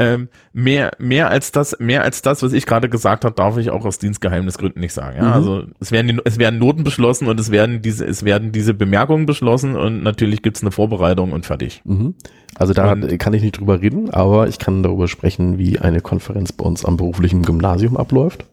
[0.00, 3.70] Ähm, mehr, mehr als das, mehr als das, was ich gerade gesagt habe, darf ich
[3.70, 5.16] auch aus Dienstgeheimnisgründen nicht sagen.
[5.16, 5.24] Ja?
[5.24, 5.32] Mhm.
[5.32, 9.26] Also es werden, es werden Noten beschlossen und es werden diese, es werden diese Bemerkungen
[9.26, 11.82] beschlossen und natürlich gibt's eine Vorbereitung und fertig.
[11.84, 12.14] Mhm.
[12.54, 16.00] Also da und, kann ich nicht drüber reden, aber ich kann darüber sprechen, wie eine
[16.00, 18.44] Konferenz bei uns am beruflichen Gymnasium abläuft.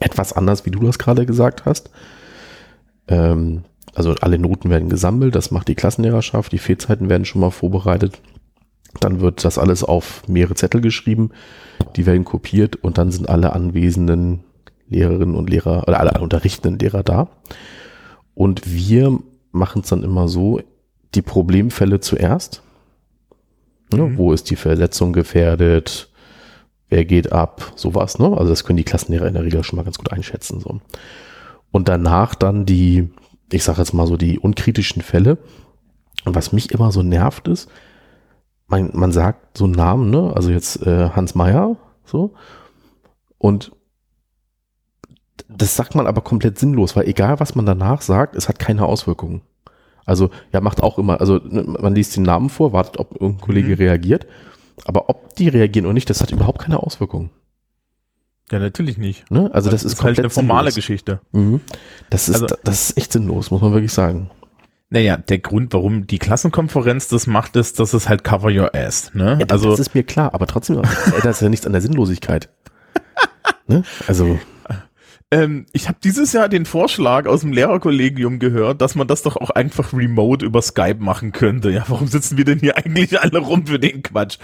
[0.00, 1.90] Etwas anders, wie du das gerade gesagt hast.
[3.06, 3.62] Ähm,
[3.94, 8.20] also alle Noten werden gesammelt, das macht die Klassenlehrerschaft, die Fehlzeiten werden schon mal vorbereitet.
[8.98, 11.30] Dann wird das alles auf mehrere Zettel geschrieben,
[11.96, 14.42] die werden kopiert und dann sind alle anwesenden
[14.88, 17.28] Lehrerinnen und Lehrer oder alle unterrichtenden Lehrer da.
[18.34, 19.18] Und wir
[19.52, 20.60] machen es dann immer so,
[21.14, 22.62] die Problemfälle zuerst.
[23.92, 24.18] Ne, mhm.
[24.18, 26.10] Wo ist die Verletzung gefährdet?
[26.88, 27.72] Wer geht ab?
[27.76, 28.26] Sowas, ne?
[28.36, 30.60] Also das können die Klassenlehrer in der Regel schon mal ganz gut einschätzen.
[30.60, 30.80] So.
[31.70, 33.10] Und danach dann die
[33.52, 35.38] ich sage jetzt mal so die unkritischen Fälle.
[36.24, 37.68] Und was mich immer so nervt ist,
[38.70, 40.32] man, man sagt so einen Namen, ne?
[40.34, 42.34] Also jetzt äh, Hans Meyer, so.
[43.38, 43.72] Und
[45.48, 48.86] das sagt man aber komplett sinnlos, weil egal was man danach sagt, es hat keine
[48.86, 49.42] Auswirkungen.
[50.06, 53.40] Also ja, macht auch immer, also ne, man liest den Namen vor, wartet, ob irgendein
[53.40, 53.74] Kollege mhm.
[53.74, 54.26] reagiert,
[54.84, 57.30] aber ob die reagieren oder nicht, das hat überhaupt keine Auswirkungen.
[58.50, 59.30] Ja, natürlich nicht.
[59.30, 59.50] Ne?
[59.52, 60.74] Also das, das ist, ist halt eine formale sinnlos.
[60.74, 61.20] Geschichte.
[61.32, 61.60] Mhm.
[62.10, 64.30] Das ist, also, das ist echt sinnlos, muss man wirklich sagen.
[64.92, 69.14] Naja, der Grund, warum die Klassenkonferenz das macht, ist, dass es halt cover your ass.
[69.14, 69.38] Ne?
[69.40, 72.48] Ja, also, das ist mir klar, aber trotzdem ändert das ja nichts an der Sinnlosigkeit.
[73.68, 73.84] ne?
[74.08, 74.40] Also.
[75.30, 79.36] Ähm, ich habe dieses Jahr den Vorschlag aus dem Lehrerkollegium gehört, dass man das doch
[79.36, 81.70] auch einfach remote über Skype machen könnte.
[81.70, 84.38] Ja, warum sitzen wir denn hier eigentlich alle rum für den Quatsch?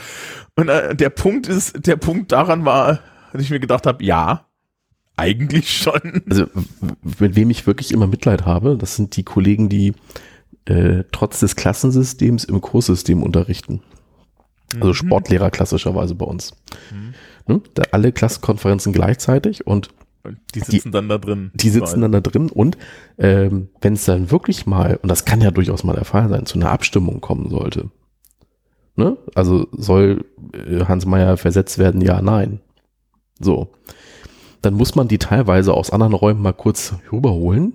[0.54, 3.00] Und äh, der Punkt ist, der Punkt daran war,
[3.32, 4.46] dass ich mir gedacht habe, ja,
[5.16, 6.22] eigentlich schon.
[6.30, 6.46] Also
[7.18, 9.92] mit wem ich wirklich immer Mitleid habe, das sind die Kollegen, die
[10.66, 13.82] äh, trotz des Klassensystems im Kurssystem unterrichten.
[14.74, 14.94] Also mhm.
[14.94, 16.54] Sportlehrer klassischerweise bei uns.
[16.92, 17.14] Mhm.
[17.46, 17.62] Ne?
[17.74, 19.90] Da alle Klassenkonferenzen gleichzeitig und
[20.54, 21.52] die sitzen die, dann da drin.
[21.54, 22.76] Die sitzen dann da drin und
[23.16, 26.46] ähm, wenn es dann wirklich mal, und das kann ja durchaus mal der Fall sein,
[26.46, 27.90] zu einer Abstimmung kommen sollte.
[28.96, 29.16] Ne?
[29.34, 32.00] Also soll äh, Hans Meyer versetzt werden?
[32.00, 32.60] Ja, nein.
[33.38, 33.68] So.
[34.62, 37.74] Dann muss man die teilweise aus anderen Räumen mal kurz rüberholen,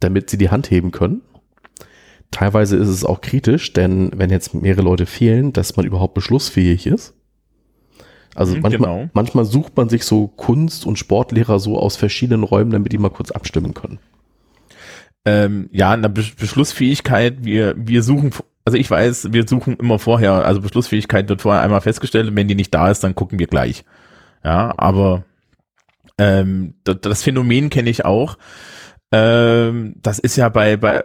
[0.00, 1.22] damit sie die Hand heben können.
[2.30, 6.86] Teilweise ist es auch kritisch, denn wenn jetzt mehrere Leute fehlen, dass man überhaupt beschlussfähig
[6.86, 7.14] ist.
[8.34, 9.10] Also mhm, manchmal, genau.
[9.14, 13.08] manchmal sucht man sich so Kunst- und Sportlehrer so aus verschiedenen Räumen, damit die mal
[13.08, 13.98] kurz abstimmen können.
[15.24, 18.32] Ähm, ja, eine Beschlussfähigkeit, wir, wir suchen
[18.68, 22.48] also ich weiß, wir suchen immer vorher, also Beschlussfähigkeit wird vorher einmal festgestellt und wenn
[22.48, 23.82] die nicht da ist, dann gucken wir gleich.
[24.44, 25.24] Ja, aber
[26.18, 28.36] ähm, das Phänomen kenne ich auch.
[29.10, 31.02] Ähm, das ist ja bei, bei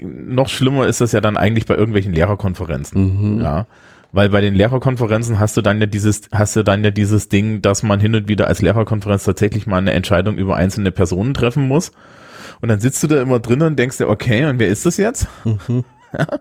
[0.00, 3.36] noch schlimmer ist das ja dann eigentlich bei irgendwelchen Lehrerkonferenzen.
[3.36, 3.42] Mhm.
[3.42, 3.66] Ja.
[4.12, 7.62] Weil bei den Lehrerkonferenzen hast du dann ja dieses, hast du dann ja dieses Ding,
[7.62, 11.68] dass man hin und wieder als Lehrerkonferenz tatsächlich mal eine Entscheidung über einzelne Personen treffen
[11.68, 11.92] muss.
[12.60, 14.96] Und dann sitzt du da immer drin und denkst dir, okay, und wer ist das
[14.96, 15.28] jetzt?
[15.44, 15.84] Mhm.
[16.16, 16.38] Ja?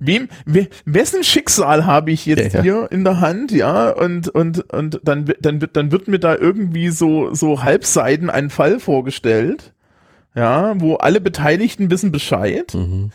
[0.00, 2.62] wem, we, wessen Schicksal habe ich jetzt ja, ja.
[2.62, 6.36] hier in der Hand, ja, und, und, und dann, dann, wird, dann wird mir da
[6.36, 9.72] irgendwie so, so halbseiden ein Fall vorgestellt,
[10.38, 12.72] ja, wo alle Beteiligten wissen Bescheid.
[12.74, 13.10] Mhm.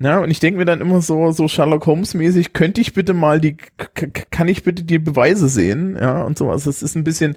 [0.00, 3.14] Ja, und ich denke mir dann immer so, so Sherlock Holmes mäßig, könnte ich bitte
[3.14, 3.56] mal die,
[4.30, 6.64] kann ich bitte die Beweise sehen, ja, und sowas.
[6.64, 7.36] Das ist ein bisschen,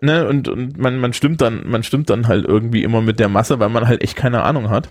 [0.00, 3.28] ne, und, und man, man stimmt dann, man stimmt dann halt irgendwie immer mit der
[3.28, 4.88] Masse, weil man halt echt keine Ahnung hat.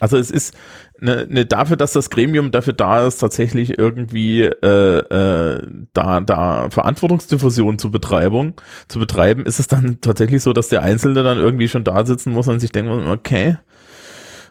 [0.00, 0.54] Also es ist
[1.00, 6.70] ne, ne, dafür, dass das Gremium dafür da ist, tatsächlich irgendwie äh, äh, da, da
[6.70, 8.54] Verantwortungsdiffusion zu betreiben,
[8.88, 12.32] zu betreiben, ist es dann tatsächlich so, dass der Einzelne dann irgendwie schon da sitzen
[12.32, 13.56] muss und sich denken, okay,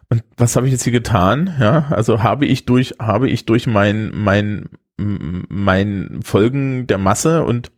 [0.09, 1.53] und was habe ich jetzt hier getan?
[1.59, 7.71] Ja, also habe ich durch, habe ich durch mein, mein, mein Folgen der Masse und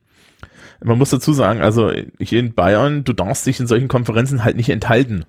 [0.81, 4.55] man muss dazu sagen, also hier in Bayern, du darfst dich in solchen Konferenzen halt
[4.55, 5.25] nicht enthalten.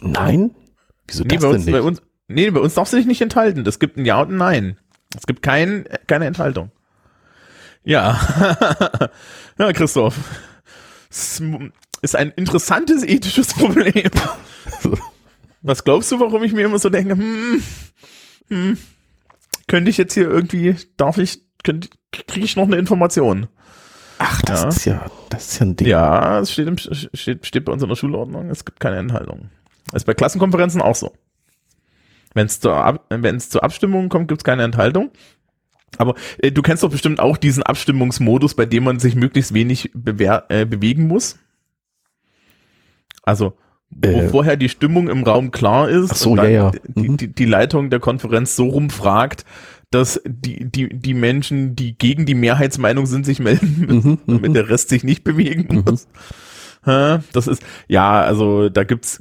[0.00, 0.50] Nein?
[1.08, 1.80] Wieso nee, das bei uns, denn nicht?
[1.80, 3.66] Bei uns, nee, bei uns darfst du dich nicht enthalten.
[3.66, 4.78] Es gibt ein Ja und ein Nein.
[5.16, 6.70] Es gibt kein, keine Enthaltung.
[7.82, 8.20] Ja.
[9.58, 10.16] ja, Christoph.
[11.10, 11.42] Es
[12.02, 14.10] ist ein interessantes ethisches Problem.
[15.62, 17.62] Was glaubst du, warum ich mir immer so denke, hm,
[18.48, 18.78] hm,
[19.66, 23.48] könnte ich jetzt hier irgendwie, darf ich, kriege ich noch eine Information?
[24.18, 24.68] Ach, das ja.
[24.68, 25.88] ist ja, das ist ja ein Ding.
[25.88, 29.50] Ja, es steht, im, steht, steht bei uns in der Schulordnung, es gibt keine Enthaltung.
[29.92, 31.12] Das ist bei Klassenkonferenzen auch so.
[32.34, 35.10] Wenn es zur, wenn's zur Abstimmung kommt, gibt es keine Enthaltung.
[35.96, 39.90] Aber äh, du kennst doch bestimmt auch diesen Abstimmungsmodus, bei dem man sich möglichst wenig
[39.94, 41.38] äh, bewegen muss.
[43.22, 43.54] Also,
[43.90, 46.72] wo äh, vorher die Stimmung im Raum klar ist so, ja, ja.
[46.94, 47.16] Mhm.
[47.16, 49.44] Die, die, die Leitung der Konferenz so rumfragt,
[49.90, 54.50] dass die, die, die Menschen, die gegen die Mehrheitsmeinung sind, sich melden müssen, mhm, damit
[54.50, 54.54] mhm.
[54.54, 55.98] der Rest sich nicht bewegen mhm.
[56.84, 59.20] Das ist, ja, also da gibt's,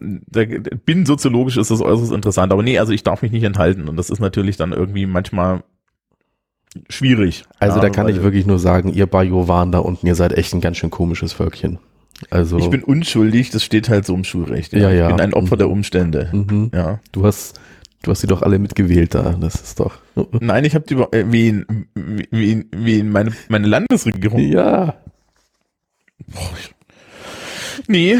[0.00, 0.44] da,
[0.84, 4.10] binnensoziologisch ist das äußerst interessant, aber nee, also ich darf mich nicht enthalten und das
[4.10, 5.62] ist natürlich dann irgendwie manchmal
[6.88, 7.44] schwierig.
[7.58, 10.54] Also ja, da kann ich wirklich nur sagen, ihr Bajo-Waren da unten, ihr seid echt
[10.54, 11.78] ein ganz schön komisches Völkchen.
[12.30, 14.72] Also ich bin unschuldig, das steht halt so im Schulrecht.
[14.72, 14.90] Ja, ja.
[14.90, 15.08] ja.
[15.08, 15.58] Ich bin ein Opfer mhm.
[15.58, 16.28] der Umstände.
[16.32, 16.70] Mhm.
[16.72, 17.00] Ja.
[17.12, 17.60] Du hast,
[18.02, 19.36] du hast sie doch alle mitgewählt da.
[19.40, 19.98] Das ist doch.
[20.40, 21.64] Nein, ich habe die äh, wie,
[22.30, 24.38] wie, wie meine meine Landesregierung.
[24.40, 24.94] Ja.
[26.26, 26.73] Boah, ich,
[27.86, 28.18] Nee.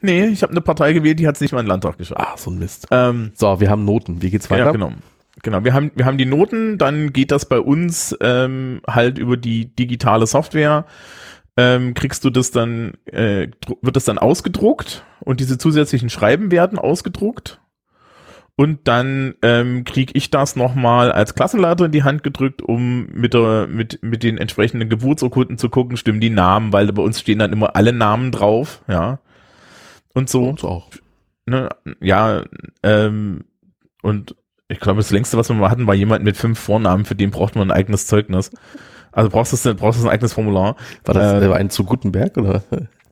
[0.00, 2.20] Nee, ich habe eine Partei gewählt, die hat es nicht mal in den Landtag geschafft.
[2.20, 2.88] Ah, so ein Mist.
[2.90, 4.20] Ähm, so, wir haben Noten.
[4.20, 4.66] Wie geht's weiter?
[4.66, 4.92] Ja, genau.
[5.42, 9.36] Genau, wir haben, wir haben die Noten, dann geht das bei uns ähm, halt über
[9.36, 10.84] die digitale Software.
[11.56, 13.48] Ähm, kriegst du das dann, äh,
[13.80, 17.61] wird das dann ausgedruckt und diese zusätzlichen Schreiben werden ausgedruckt
[18.56, 23.34] und dann ähm, kriege ich das nochmal als Klassenleiter in die Hand gedrückt, um mit,
[23.34, 27.38] der, mit, mit den entsprechenden Geburtsurkunden zu gucken, stimmen die Namen, weil bei uns stehen
[27.38, 29.20] dann immer alle Namen drauf, ja.
[30.14, 30.44] Und so.
[30.44, 30.90] Und auch.
[31.46, 32.44] Ne, ja,
[32.82, 33.44] ähm,
[34.02, 34.36] und
[34.68, 37.30] ich glaube, das längste, was wir mal hatten, war jemand mit fünf Vornamen, für den
[37.30, 38.50] braucht man ein eigenes Zeugnis.
[39.12, 40.76] Also brauchst du, brauchst du ein eigenes Formular.
[41.04, 42.62] War das äh, ein zu Gutenberg oder?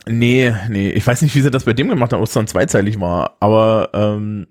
[0.06, 2.46] Nee, nee, ich weiß nicht, wie sie das bei dem gemacht haben, ob es dann
[2.46, 4.46] zweizeilig war, aber ähm,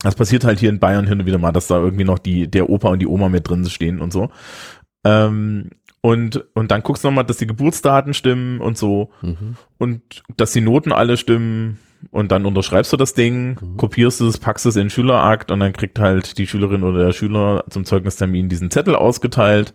[0.00, 2.48] das passiert halt hier in Bayern hin und wieder mal, dass da irgendwie noch die,
[2.48, 4.30] der Opa und die Oma mit drin stehen und so.
[5.04, 9.10] Ähm, und, und dann guckst du nochmal, dass die Geburtsdaten stimmen und so.
[9.22, 9.56] Mhm.
[9.78, 10.02] Und
[10.36, 11.78] dass die Noten alle stimmen.
[12.12, 13.76] Und dann unterschreibst du das Ding, mhm.
[13.76, 17.12] kopierst es, packst es in den Schülerakt und dann kriegt halt die Schülerin oder der
[17.12, 19.74] Schüler zum Zeugnistermin diesen Zettel ausgeteilt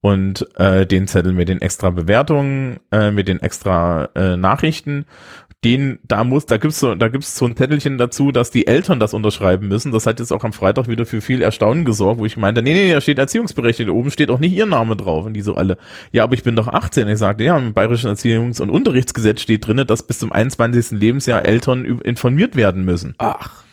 [0.00, 5.06] und äh, den Zettel mit den extra Bewertungen, äh, mit den extra äh, Nachrichten
[5.64, 9.00] den, da muss, da gibt's so, da gibt's so ein Zettelchen dazu, dass die Eltern
[9.00, 9.90] das unterschreiben müssen.
[9.90, 12.74] Das hat jetzt auch am Freitag wieder für viel Erstaunen gesorgt, wo ich meinte, nee,
[12.74, 15.26] nee, da steht Erziehungsberechtigte, oben steht auch nicht ihr Name drauf.
[15.26, 15.76] Und die so alle,
[16.12, 17.08] ja, aber ich bin doch 18.
[17.08, 20.92] Ich sagte, ja, im Bayerischen Erziehungs- und Unterrichtsgesetz steht drinne, dass bis zum 21.
[20.92, 23.14] Lebensjahr Eltern informiert werden müssen.
[23.18, 23.64] Ach.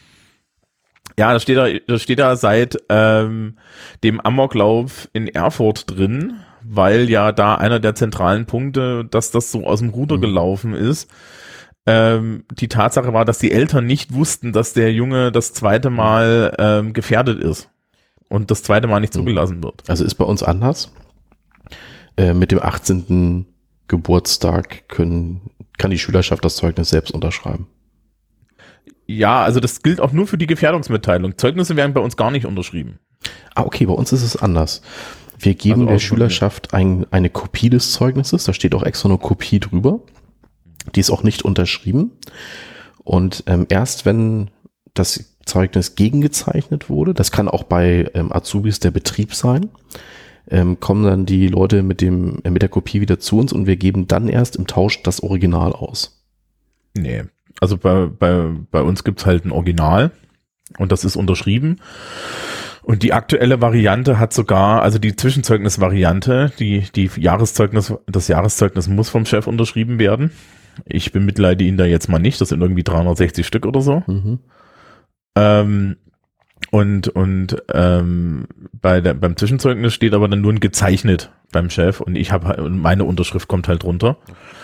[1.20, 3.58] Ja, da steht da, da steht da seit ähm,
[4.04, 9.68] dem Amoklauf in Erfurt drin, weil ja da einer der zentralen Punkte, dass das so
[9.68, 10.22] aus dem Ruder mhm.
[10.22, 11.12] gelaufen ist
[11.86, 16.56] ähm, die Tatsache war, dass die Eltern nicht wussten, dass der Junge das zweite Mal
[16.58, 17.70] ähm, gefährdet ist
[18.30, 19.22] und das zweite Mal nicht hm.
[19.22, 19.84] zugelassen wird.
[19.88, 20.92] Also ist bei uns anders.
[22.18, 23.46] Äh, mit dem 18.
[23.88, 25.42] Geburtstag können,
[25.78, 27.68] kann die Schülerschaft das Zeugnis selbst unterschreiben.
[29.06, 31.38] Ja, also das gilt auch nur für die Gefährdungsmitteilung.
[31.38, 33.00] Zeugnisse werden bei uns gar nicht unterschrieben.
[33.54, 34.82] Ah, okay, bei uns ist es anders.
[35.38, 39.18] Wir geben also der Schülerschaft ein, eine Kopie des Zeugnisses, da steht auch extra eine
[39.18, 40.00] Kopie drüber.
[40.94, 42.12] Die ist auch nicht unterschrieben.
[43.04, 44.50] Und ähm, erst wenn
[44.94, 49.70] das Zeugnis gegengezeichnet wurde, das kann auch bei ähm, Azubis der Betrieb sein,
[50.50, 53.68] ähm, kommen dann die Leute mit dem äh, mit der Kopie wieder zu uns und
[53.68, 56.24] wir geben dann erst im Tausch das Original aus.
[56.96, 57.24] Nee,
[57.60, 60.12] also bei, bei, bei uns gibt's halt ein Original
[60.78, 61.78] und das ist unterschrieben.
[62.82, 69.10] Und die aktuelle Variante hat sogar, also die Zwischenzeugnis-Variante, die, die Jahreszeugnis, das Jahreszeugnis muss
[69.10, 70.32] vom Chef unterschrieben werden.
[70.86, 72.40] Ich bemitleide ihn da jetzt mal nicht.
[72.42, 74.04] Das sind irgendwie 360 Stück oder so.
[74.08, 74.40] Mhm.
[75.36, 75.98] Ähm,
[76.72, 78.48] und und ähm,
[78.82, 82.62] bei der, beim Zwischenzeugnis steht aber dann nur ein gezeichnet beim Chef und ich habe
[82.64, 84.18] und meine Unterschrift kommt halt runter.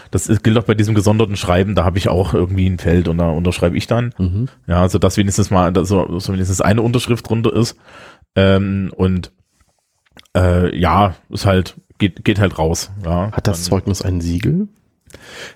[0.10, 3.08] Das ist, gilt auch bei diesem gesonderten Schreiben, da habe ich auch irgendwie ein Feld
[3.08, 4.14] und da unterschreibe ich dann.
[4.18, 4.48] Mhm.
[4.68, 7.78] Ja, so dass wenigstens mal, so, so wenigstens eine Unterschrift drunter ist.
[8.36, 9.32] Ähm, und
[10.36, 12.92] äh, ja, ist halt, geht, geht halt raus.
[13.06, 14.68] Ja, Hat das Dann- Zeugnis ein Siegel?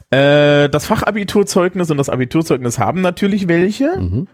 [0.10, 3.98] Äh, das Fachabiturzeugnis und das Abiturzeugnis haben natürlich welche.
[3.98, 4.28] Mhm.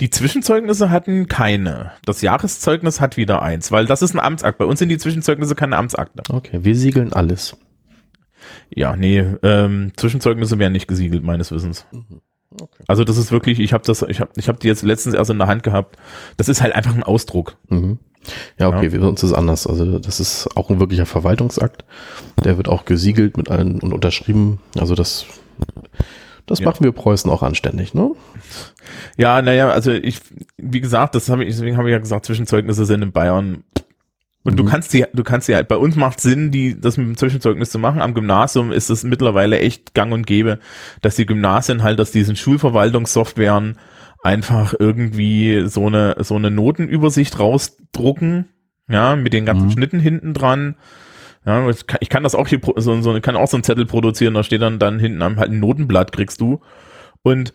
[0.00, 1.92] Die Zwischenzeugnisse hatten keine.
[2.04, 4.58] Das Jahreszeugnis hat wieder eins, weil das ist ein Amtsakt.
[4.58, 6.22] Bei uns sind die Zwischenzeugnisse keine Amtsakte.
[6.32, 7.56] Okay, wir siegeln alles.
[8.74, 11.86] Ja, nee, ähm, Zwischenzeugnisse werden nicht gesiegelt, meines Wissens.
[12.60, 12.84] Okay.
[12.88, 15.30] Also das ist wirklich, ich habe das, ich habe ich hab die jetzt letztens erst
[15.30, 15.96] in der Hand gehabt.
[16.36, 17.56] Das ist halt einfach ein Ausdruck.
[17.68, 17.98] Mhm.
[18.58, 18.92] Ja, okay, Ja.
[18.92, 19.66] wir uns ist anders.
[19.66, 21.84] Also das ist auch ein wirklicher Verwaltungsakt.
[22.44, 24.60] Der wird auch gesiegelt mit allen und unterschrieben.
[24.78, 25.26] Also das,
[26.46, 26.66] das Ja.
[26.66, 28.12] machen wir Preußen auch anständig, ne?
[29.16, 30.20] Ja, naja, also ich,
[30.56, 33.64] wie gesagt, das habe ich, deswegen habe ich ja gesagt, Zwischenzeugnisse sind in Bayern.
[34.44, 34.68] Und du Mhm.
[34.68, 37.70] kannst die, du kannst die halt, bei uns macht Sinn, die, das mit dem Zwischenzeugnis
[37.70, 38.00] zu machen.
[38.00, 40.58] Am Gymnasium ist es mittlerweile echt gang und gäbe,
[41.00, 43.78] dass die Gymnasien halt aus diesen Schulverwaltungssoftwaren
[44.22, 48.46] einfach irgendwie so eine, so eine Notenübersicht rausdrucken,
[48.88, 49.72] ja, mit den ganzen Mhm.
[49.72, 50.76] Schnitten hinten dran.
[51.44, 53.86] Ja, ich kann, ich kann das auch hier, so, so, kann auch so einen Zettel
[53.86, 56.60] produzieren, da steht dann, dann hinten am- halt ein Notenblatt kriegst du.
[57.22, 57.52] Und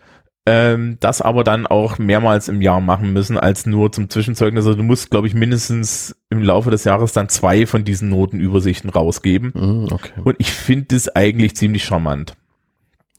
[0.50, 4.64] ähm, das aber dann auch mehrmals im Jahr machen müssen, als nur zum Zwischenzeugnis.
[4.64, 8.88] Also du musst, glaube ich, mindestens im Laufe des Jahres dann zwei von diesen Notenübersichten
[8.88, 9.52] rausgeben.
[9.54, 10.22] Mhm, okay.
[10.24, 12.34] Und ich finde das eigentlich ziemlich charmant.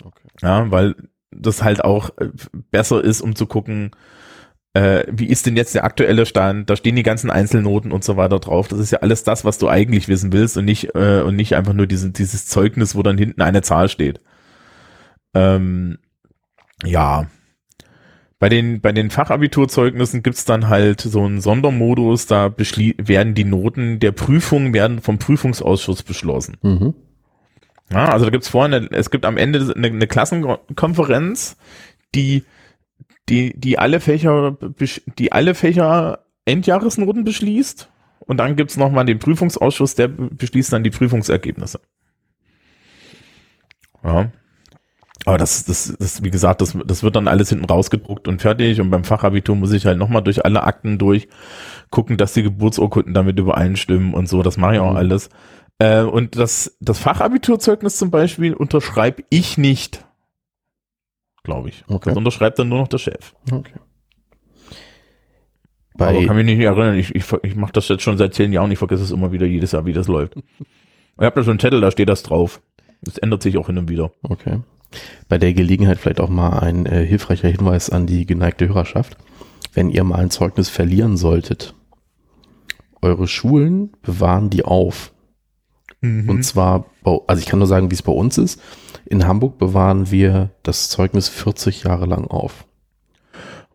[0.04, 0.28] okay.
[0.42, 0.96] Ja, weil
[1.30, 2.30] das halt auch äh,
[2.72, 3.92] besser ist, um zu gucken,
[4.74, 6.68] äh, wie ist denn jetzt der aktuelle Stand?
[6.68, 8.68] Da stehen die ganzen Einzelnoten und so weiter drauf.
[8.70, 11.56] Das ist ja alles das, was du eigentlich wissen willst und nicht äh, und nicht
[11.56, 14.20] einfach nur diesen, dieses Zeugnis, wo dann hinten eine Zahl steht.
[15.36, 16.00] Ähm,
[16.84, 17.28] ja.
[18.40, 24.00] Bei den, bei den Fachabiturzeugnissen gibt's dann halt so einen Sondermodus, da werden die Noten
[24.00, 26.56] der Prüfung werden vom Prüfungsausschuss beschlossen.
[26.62, 26.94] Mhm.
[27.92, 31.58] Ja, also da gibt's vorne, es gibt am Ende eine, eine Klassenkonferenz,
[32.16, 32.46] die,
[33.28, 34.58] die, die alle Fächer,
[35.18, 37.90] die alle Fächer Endjahresnoten beschließt.
[38.20, 41.82] Und dann gibt's noch mal den Prüfungsausschuss, der beschließt dann die Prüfungsergebnisse.
[44.04, 44.32] Ja.
[45.26, 48.80] Aber das, das, das, wie gesagt, das, das wird dann alles hinten rausgedruckt und fertig.
[48.80, 51.28] Und beim Fachabitur muss ich halt nochmal durch alle Akten durch
[51.90, 54.44] gucken, dass die Geburtsurkunden damit übereinstimmen und so.
[54.44, 54.98] Das mache ich auch Mhm.
[54.98, 55.30] alles.
[55.80, 60.06] Äh, und das, das Fachabiturzeugnis zum Beispiel unterschreibe ich nicht.
[61.44, 61.84] Glaube ich.
[61.88, 62.10] Okay.
[62.10, 63.34] Das unterschreibt dann nur noch der Chef.
[63.52, 63.74] okay.
[65.96, 66.96] Aber Bei, kann mich nicht erinnern.
[66.98, 68.72] Ich, ich, ich mache das jetzt schon seit zehn Jahren.
[68.72, 70.36] Ich vergesse es immer wieder jedes Jahr, wie das läuft.
[71.22, 72.62] Ich habe da so einen Zettel, da steht das drauf.
[73.02, 74.14] Das ändert sich auch hin und wieder.
[74.24, 74.62] okay.
[75.28, 79.18] Bei der Gelegenheit vielleicht auch mal ein äh, hilfreicher Hinweis an die geneigte Hörerschaft.
[79.74, 81.76] Wenn ihr mal ein Zeugnis verlieren solltet,
[83.02, 85.14] eure Schulen bewahren die auf.
[86.02, 86.30] Mhm.
[86.30, 88.62] Und zwar, also ich kann nur sagen, wie es bei uns ist.
[89.06, 92.66] In Hamburg bewahren wir das Zeugnis 40 Jahre lang auf.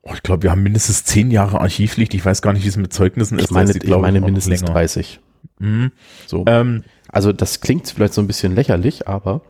[0.03, 2.13] Oh, ich glaube, wir haben mindestens zehn Jahre Archivpflicht.
[2.15, 3.47] Ich weiß gar nicht, wie es mit Zeugnissen ist.
[3.47, 4.73] Ich meine, Das ist, ich glaub meine noch mindestens länger.
[4.73, 5.21] 30.
[5.59, 5.93] Mhm.
[6.27, 6.45] So.
[6.47, 9.41] Ähm, Also das klingt vielleicht so ein bisschen lächerlich, aber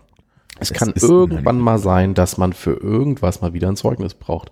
[0.60, 4.50] es Es kann irgendwann mal sein, dass man für irgendwas mal wieder ein Zeugnis braucht.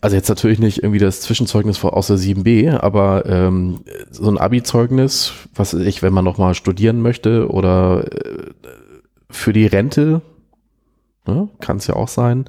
[0.00, 5.32] Also jetzt natürlich nicht irgendwie das Zwischenzeugnis aus der 7b, aber ähm, so ein Abi-Zeugnis,
[5.54, 8.50] was weiß ich, wenn man nochmal studieren möchte oder äh,
[9.30, 10.20] für die Rente,
[11.26, 12.44] ne, kann es ja auch sein,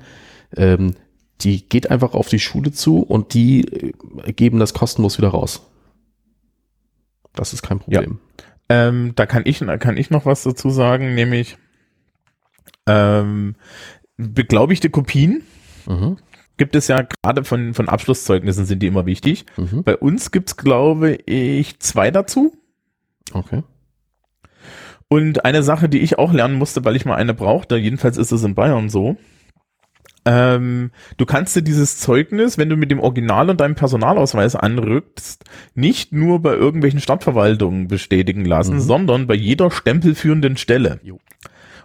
[0.57, 0.95] ähm,
[1.41, 3.93] die geht einfach auf die Schule zu und die
[4.25, 5.61] äh, geben das kostenlos wieder raus.
[7.35, 8.19] Das ist kein Problem.
[8.67, 11.57] Ähm, da kann ich, da kann ich noch was dazu sagen, nämlich
[12.88, 13.56] ähm,
[14.17, 15.43] beglaubigte Kopien
[15.88, 16.17] Mhm.
[16.58, 19.45] gibt es ja gerade von, von Abschlusszeugnissen sind die immer wichtig.
[19.58, 19.84] Mhm.
[19.84, 22.56] Bei uns gibt's glaube ich, zwei dazu.
[23.34, 23.62] Okay.
[25.08, 28.32] Und eine Sache, die ich auch lernen musste, weil ich mal eine brauchte, jedenfalls ist
[28.32, 29.17] es in Bayern so.
[30.28, 35.43] Ähm, du kannst dir dieses Zeugnis, wenn du mit dem Original und deinem Personalausweis anrückst,
[35.75, 38.80] nicht nur bei irgendwelchen Stadtverwaltungen bestätigen lassen, Mhm.
[38.82, 40.99] sondern bei jeder stempelführenden Stelle.
[41.04, 41.19] Jo.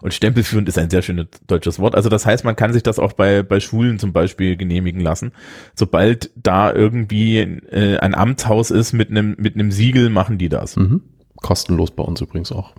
[0.03, 1.95] Und stempelführend ist ein sehr schönes deutsches Wort.
[1.95, 5.33] Also das heißt, man kann sich das auch bei, bei Schulen zum Beispiel genehmigen lassen.
[5.75, 10.77] Sobald da irgendwie äh, ein Amtshaus ist mit einem mit einem Siegel, machen die das.
[10.77, 11.03] Mhm.
[11.37, 12.75] Kostenlos bei uns übrigens auch.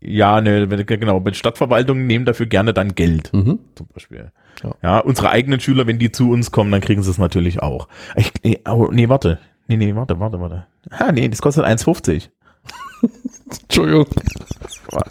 [0.00, 1.20] Ja, ne, genau.
[1.20, 3.58] Mit Stadtverwaltungen nehmen dafür gerne dann Geld, Mhm.
[3.74, 4.30] zum Beispiel.
[4.62, 4.74] Ja.
[4.82, 4.98] Ja.
[5.00, 7.88] unsere eigenen Schüler, wenn die zu uns kommen, dann kriegen sie es natürlich auch.
[8.16, 9.38] Ich, nee, oh, nee, warte.
[9.68, 10.66] Nee, nee, warte, warte, warte.
[10.90, 12.28] Ah, nee, das kostet 1,50.
[13.62, 14.06] Entschuldigung.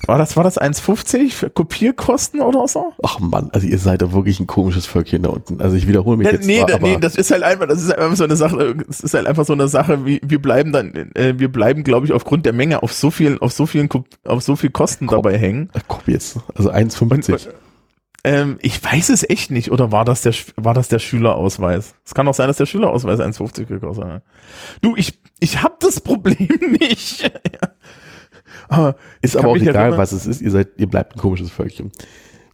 [0.07, 2.93] war, das, war das 1,50 für Kopierkosten oder so?
[3.03, 5.61] Ach Mann, also ihr seid doch wirklich ein komisches Völkchen da unten.
[5.61, 7.89] Also ich wiederhole mich Ja, jetzt nee, aber nee, das ist halt einfach, das ist
[7.89, 10.71] halt einfach so eine Sache, es ist halt einfach so eine Sache, wie, wir bleiben
[10.71, 13.89] dann, äh, wir bleiben, glaube ich, aufgrund der Menge auf so viel, auf so vielen,
[14.25, 15.17] auf so viel Kosten Komm.
[15.17, 15.69] dabei hängen.
[15.73, 17.49] Ach, komm jetzt, also 1,50.
[18.27, 21.95] Ähm, ich weiß es echt nicht, oder war das der, war das der Schülerausweis?
[22.03, 24.23] Es kann auch sein, dass der Schülerausweis 1,50 gekostet hat.
[24.81, 27.31] Du, ich, ich hab das Problem nicht.
[29.21, 31.91] Ist aber auch egal, was es ist, ihr seid, ihr bleibt ein komisches Völkchen.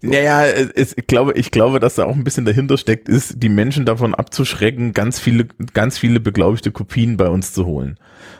[0.05, 3.47] Naja, es, ich glaube, ich glaube, dass da auch ein bisschen dahinter steckt, ist, die
[3.47, 7.97] Menschen davon abzuschrecken, ganz viele, ganz viele beglaubigte Kopien bei uns zu holen.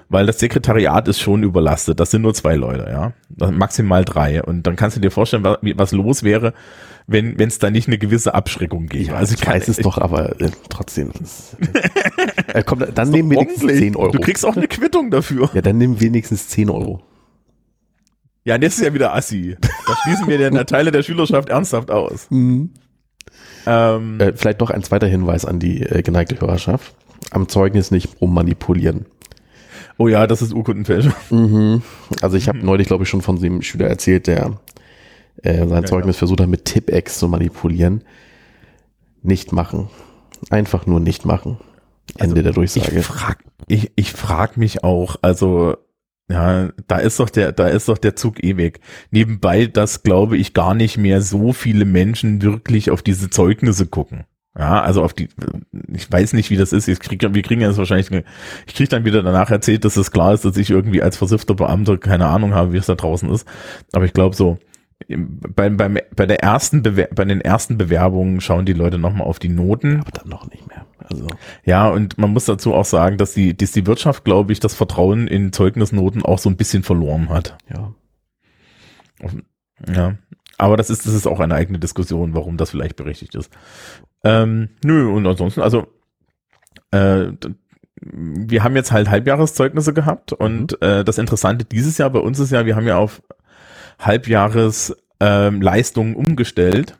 [0.09, 2.01] Weil das Sekretariat ist schon überlastet.
[2.01, 3.13] Das sind nur zwei Leute, ja.
[3.49, 4.43] Maximal drei.
[4.43, 6.53] Und dann kannst du dir vorstellen, was, was los wäre,
[7.07, 9.11] wenn wenn es da nicht eine gewisse Abschreckung gäbe.
[9.11, 11.11] Ja, also ich weiß es doch, aber äh, trotzdem.
[11.17, 11.55] Das,
[12.53, 13.79] äh, komm, dann nehmen wir wenigstens ordentlich.
[13.79, 14.11] 10 Euro.
[14.11, 15.49] Du kriegst auch eine Quittung dafür.
[15.53, 17.01] ja, dann wir wenigstens 10 Euro.
[18.45, 19.55] Ja, das ist ja wieder assi.
[19.61, 22.27] Da schließen wir den Teile der Schülerschaft ernsthaft aus.
[22.29, 22.71] Ähm,
[24.19, 26.93] Äh, vielleicht noch ein zweiter Hinweis an die äh, geneigte Hörerschaft.
[27.31, 29.05] Am Zeugnis nicht rummanipulieren.
[29.97, 31.81] oh ja, das ist Urkundenfälschung.
[32.21, 34.59] Also ich habe neulich, glaube ich, schon von dem Schüler erzählt, der
[35.41, 38.03] äh, sein Zeugnis versucht hat, mit Tipex zu manipulieren.
[39.21, 39.89] Nicht machen.
[40.49, 41.57] Einfach nur nicht machen.
[42.17, 42.99] Ende der Durchsage.
[42.99, 45.77] Ich frag, ich, ich frag mich auch, also,
[46.29, 48.79] ja, da ist doch der, da ist doch der Zug eh weg.
[49.11, 54.25] Nebenbei, dass glaube ich gar nicht mehr so viele Menschen wirklich auf diese Zeugnisse gucken.
[54.57, 55.29] Ja, also auf die,
[55.91, 56.87] ich weiß nicht, wie das ist.
[56.87, 58.11] Ich krieg, wir kriegen jetzt wahrscheinlich,
[58.67, 61.55] ich krieg dann wieder danach erzählt, dass es klar ist, dass ich irgendwie als versiffter
[61.55, 63.47] Beamter keine Ahnung habe, wie es da draußen ist.
[63.93, 64.59] Aber ich glaube so,
[65.07, 69.39] im- beim, bei der ersten Bewer bei den ersten Bewerbungen schauen die Leute nochmal auf
[69.39, 69.99] die Noten.
[70.01, 70.85] aber dann noch nicht mehr.
[71.09, 71.27] Also
[71.65, 74.73] Ja, und man muss dazu auch sagen, dass die, dass die Wirtschaft, glaube ich, das
[74.73, 77.57] Vertrauen in Zeugnisnoten auch so ein bisschen verloren hat.
[77.73, 77.93] ja.
[79.93, 80.15] Ja.
[80.57, 83.51] Aber das ist, das ist auch eine eigene Diskussion, warum das vielleicht berechtigt ist.
[84.23, 85.87] Ähm, nö, und ansonsten, also,
[86.91, 87.27] äh,
[88.01, 92.51] wir haben jetzt halt Halbjahreszeugnisse gehabt und äh, das Interessante dieses Jahr bei uns ist
[92.51, 93.21] ja, wir haben ja auf
[94.05, 96.97] Halbjahres ähm, Leistungen umgestellt.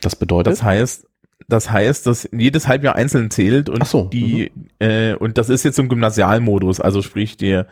[0.00, 1.06] Das bedeutet, Das heißt,
[1.48, 5.78] das heißt, dass jedes Halbjahr einzeln zählt und so, die äh, und das ist jetzt
[5.80, 7.66] ein Gymnasialmodus, also sprich der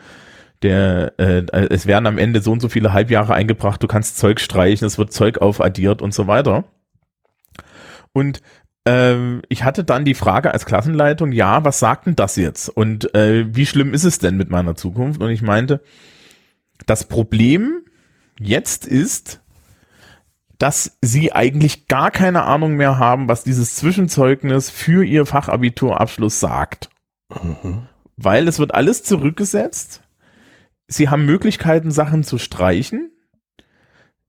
[0.63, 4.39] der äh, es werden am Ende so und so viele Halbjahre eingebracht, du kannst Zeug
[4.39, 6.63] streichen, es wird Zeug aufaddiert und so weiter.
[8.13, 8.41] Und
[8.85, 12.69] ähm, ich hatte dann die Frage als Klassenleitung, ja, was sagt denn das jetzt?
[12.69, 15.21] Und äh, wie schlimm ist es denn mit meiner Zukunft?
[15.21, 15.81] Und ich meinte,
[16.87, 17.81] das Problem
[18.39, 19.41] jetzt ist,
[20.57, 26.89] dass sie eigentlich gar keine Ahnung mehr haben, was dieses Zwischenzeugnis für ihr Fachabiturabschluss sagt.
[27.29, 27.87] Mhm.
[28.15, 30.01] Weil es wird alles zurückgesetzt.
[30.87, 33.11] Sie haben Möglichkeiten, Sachen zu streichen.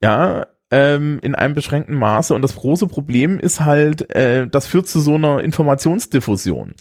[0.03, 2.35] Ja, ähm, in einem beschränkten Maße.
[2.35, 6.75] Und das große Problem ist halt, äh, das führt zu so einer Informationsdiffusion.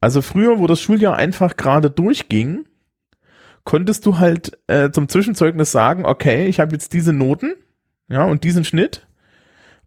[0.00, 2.64] Also früher, wo das Schuljahr einfach gerade durchging,
[3.64, 7.54] konntest du halt äh, zum Zwischenzeugnis sagen, okay, ich habe jetzt diese Noten,
[8.08, 9.06] ja, und diesen Schnitt.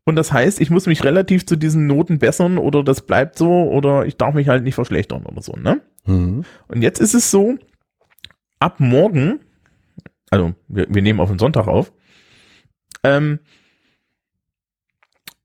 [0.06, 3.70] Und das heißt, ich muss mich relativ zu diesen Noten bessern oder das bleibt so
[3.70, 5.82] oder ich darf mich halt nicht verschlechtern oder so, ne?
[6.06, 6.44] Mhm.
[6.68, 7.58] Und jetzt ist es so,
[8.60, 9.40] ab morgen,
[10.30, 11.94] also wir, wir nehmen auf den Sonntag auf,
[13.04, 13.40] ähm,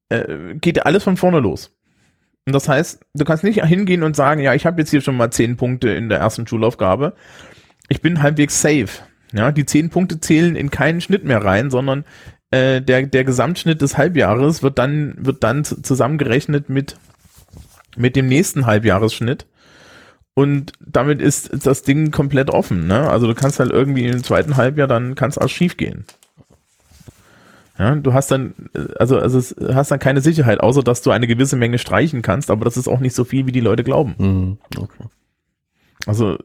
[0.09, 1.77] äh, geht alles von vorne los.
[2.47, 5.17] Und das heißt, du kannst nicht hingehen und sagen, ja, ich habe jetzt hier schon
[5.17, 7.15] mal zehn Punkte in der ersten Schulaufgabe.
[7.89, 8.89] Ich bin halbwegs safe.
[9.33, 12.05] Ja, die zehn Punkte zählen in keinen Schnitt mehr rein, sondern
[12.51, 16.97] äh, der, der Gesamtschnitt des Halbjahres wird dann, wird dann zu- zusammengerechnet mit,
[17.97, 19.47] mit dem nächsten Halbjahresschnitt.
[20.35, 22.87] Und damit ist das Ding komplett offen.
[22.87, 23.11] Ne?
[23.11, 26.05] Also du kannst halt irgendwie im zweiten Halbjahr, dann kann es auch schief gehen.
[27.79, 28.55] Ja, du hast dann,
[28.99, 29.39] also, also
[29.73, 32.89] hast dann keine Sicherheit, außer dass du eine gewisse Menge streichen kannst, aber das ist
[32.89, 34.15] auch nicht so viel, wie die Leute glauben.
[34.19, 34.59] Mhm.
[34.77, 35.05] Okay.
[36.07, 36.39] Also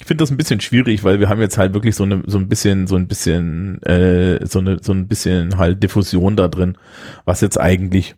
[0.00, 2.38] ich finde das ein bisschen schwierig, weil wir haben jetzt halt wirklich so eine so
[2.38, 6.76] ein bisschen so ein bisschen äh, so eine so ein bisschen halt Diffusion da drin,
[7.24, 8.14] was jetzt eigentlich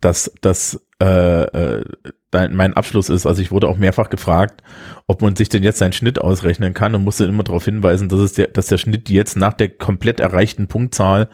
[0.00, 1.84] das das äh, äh,
[2.32, 3.26] mein Abschluss ist.
[3.26, 4.62] Also ich wurde auch mehrfach gefragt,
[5.06, 8.20] ob man sich denn jetzt seinen Schnitt ausrechnen kann und musste immer darauf hinweisen, dass
[8.20, 11.28] es der dass der Schnitt jetzt nach der komplett erreichten Punktzahl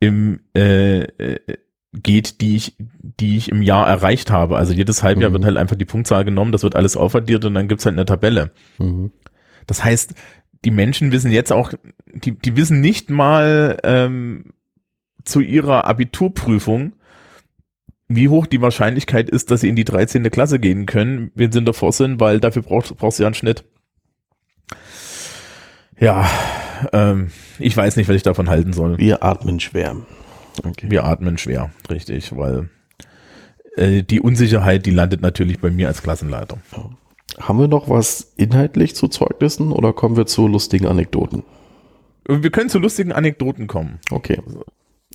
[0.00, 1.40] im äh, äh,
[1.92, 4.56] geht, die ich, die ich im Jahr erreicht habe.
[4.56, 5.34] Also jedes Halbjahr Mhm.
[5.34, 8.04] wird halt einfach die Punktzahl genommen, das wird alles aufaddiert und dann gibt's halt eine
[8.04, 8.52] Tabelle.
[8.78, 9.10] Mhm.
[9.66, 10.14] Das heißt,
[10.64, 11.72] die Menschen wissen jetzt auch,
[12.12, 14.52] die, die wissen nicht mal ähm,
[15.24, 16.92] zu ihrer Abiturprüfung,
[18.08, 20.30] wie hoch die Wahrscheinlichkeit ist, dass sie in die 13.
[20.30, 23.64] Klasse gehen können, wenn sie davor sind, weil dafür brauchst, brauchst du ja einen Schnitt.
[25.98, 26.28] Ja,
[26.92, 28.98] ähm, ich weiß nicht, was ich davon halten soll.
[28.98, 29.96] Wir atmen schwer.
[30.64, 30.90] Okay.
[30.90, 32.68] Wir atmen schwer, richtig, weil
[33.76, 36.58] äh, die Unsicherheit, die landet natürlich bei mir als Klassenleiter.
[37.38, 41.44] Haben wir noch was inhaltlich zu Zeugnissen oder kommen wir zu lustigen Anekdoten?
[42.26, 43.98] Wir können zu lustigen Anekdoten kommen.
[44.10, 44.40] Okay.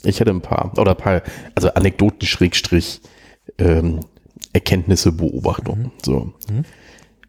[0.04, 1.22] Ich hätte ein paar, oder ein paar,
[1.56, 3.02] also Anekdoten Schrägstrich,
[3.58, 4.02] ähm,
[4.54, 5.86] Erkenntnisse, Beobachtungen.
[5.86, 5.92] Mhm.
[6.04, 6.20] So.
[6.50, 6.64] Mhm.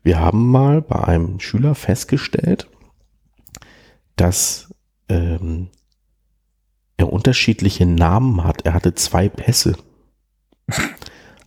[0.02, 2.68] Wir haben mal bei einem Schüler festgestellt,
[4.14, 4.72] dass
[5.08, 5.68] ähm,
[6.96, 8.62] er unterschiedliche Namen hat.
[8.64, 9.76] Er hatte zwei Pässe.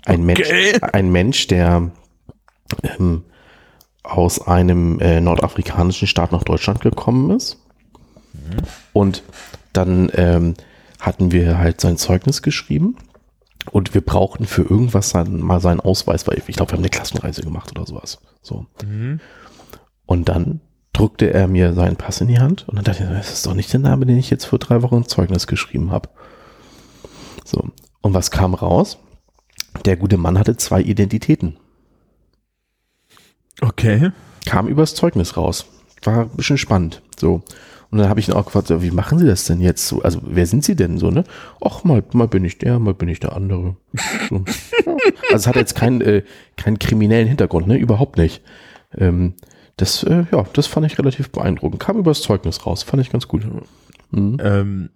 [0.05, 0.71] Ein, okay.
[0.71, 1.91] Mensch, ein Mensch, der
[2.83, 3.23] ähm,
[4.03, 7.57] aus einem äh, nordafrikanischen Staat nach Deutschland gekommen ist.
[8.33, 8.57] Mhm.
[8.93, 9.23] Und
[9.73, 10.53] dann ähm,
[10.99, 12.95] hatten wir halt sein Zeugnis geschrieben
[13.71, 16.89] und wir brauchten für irgendwas sein, mal seinen Ausweis, weil ich glaube, wir haben eine
[16.89, 18.19] Klassenreise gemacht oder sowas.
[18.41, 18.65] So.
[18.83, 19.19] Mhm.
[20.05, 20.61] Und dann
[20.93, 23.53] drückte er mir seinen Pass in die Hand und dann dachte ich, das ist doch
[23.53, 26.09] nicht der Name, den ich jetzt vor drei Wochen Zeugnis geschrieben habe.
[27.45, 27.69] So.
[28.01, 28.97] Und was kam raus?
[29.85, 31.57] Der gute Mann hatte zwei Identitäten.
[33.61, 34.11] Okay.
[34.45, 35.65] Kam übers Zeugnis raus.
[36.03, 37.01] War ein bisschen spannend.
[37.19, 37.43] So.
[37.91, 40.01] Und dann habe ich ihn auch gefragt, wie machen Sie das denn jetzt so?
[40.03, 41.23] Also, wer sind Sie denn so, ne?
[41.63, 43.75] Ach, mal, mal bin ich der, mal bin ich der andere.
[44.29, 44.43] So.
[45.31, 46.23] Also, es hat jetzt keinen, äh,
[46.55, 47.77] keinen kriminellen Hintergrund, ne?
[47.77, 48.41] Überhaupt nicht.
[48.97, 49.33] Ähm,
[49.79, 51.79] das, äh, ja, das fand ich relativ beeindruckend.
[51.79, 53.45] Kam übers Zeugnis raus, fand ich ganz gut.
[54.11, 54.37] Mhm.
[54.41, 54.89] Ähm,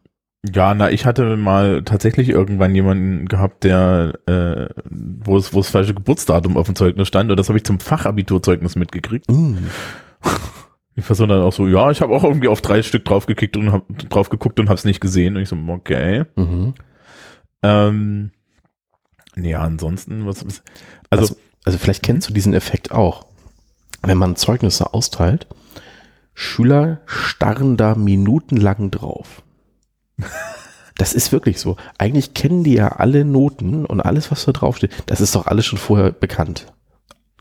[0.53, 5.69] ja, na, ich hatte mal tatsächlich irgendwann jemanden gehabt, der, äh, wo es, wo es
[5.69, 9.31] falsche Geburtsdatum auf dem Zeugnis stand, und das habe ich zum Fachabiturzeugnis mitgekriegt.
[9.31, 9.69] Mhm.
[10.95, 13.71] Die Person dann auch so, ja, ich habe auch irgendwie auf drei Stück draufgekickt und
[13.71, 15.36] hab drauf geguckt und hab's nicht gesehen.
[15.36, 16.25] Und ich so, okay.
[16.36, 16.75] Mhm.
[17.63, 18.31] Ähm,
[19.36, 20.61] ja, ansonsten, was, also,
[21.09, 23.25] also, also vielleicht kennst du diesen Effekt auch.
[24.04, 25.47] Wenn man Zeugnisse austeilt,
[26.34, 29.41] Schüler starren da minutenlang drauf.
[30.95, 31.76] Das ist wirklich so.
[31.97, 34.91] Eigentlich kennen die ja alle Noten und alles, was da draufsteht.
[35.08, 36.68] Das ist doch alles schon vorher bekannt.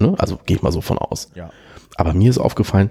[0.00, 0.14] Ne?
[0.18, 1.30] Also gehe ich mal so von aus.
[1.34, 1.50] Ja.
[1.96, 2.90] Aber mir ist aufgefallen,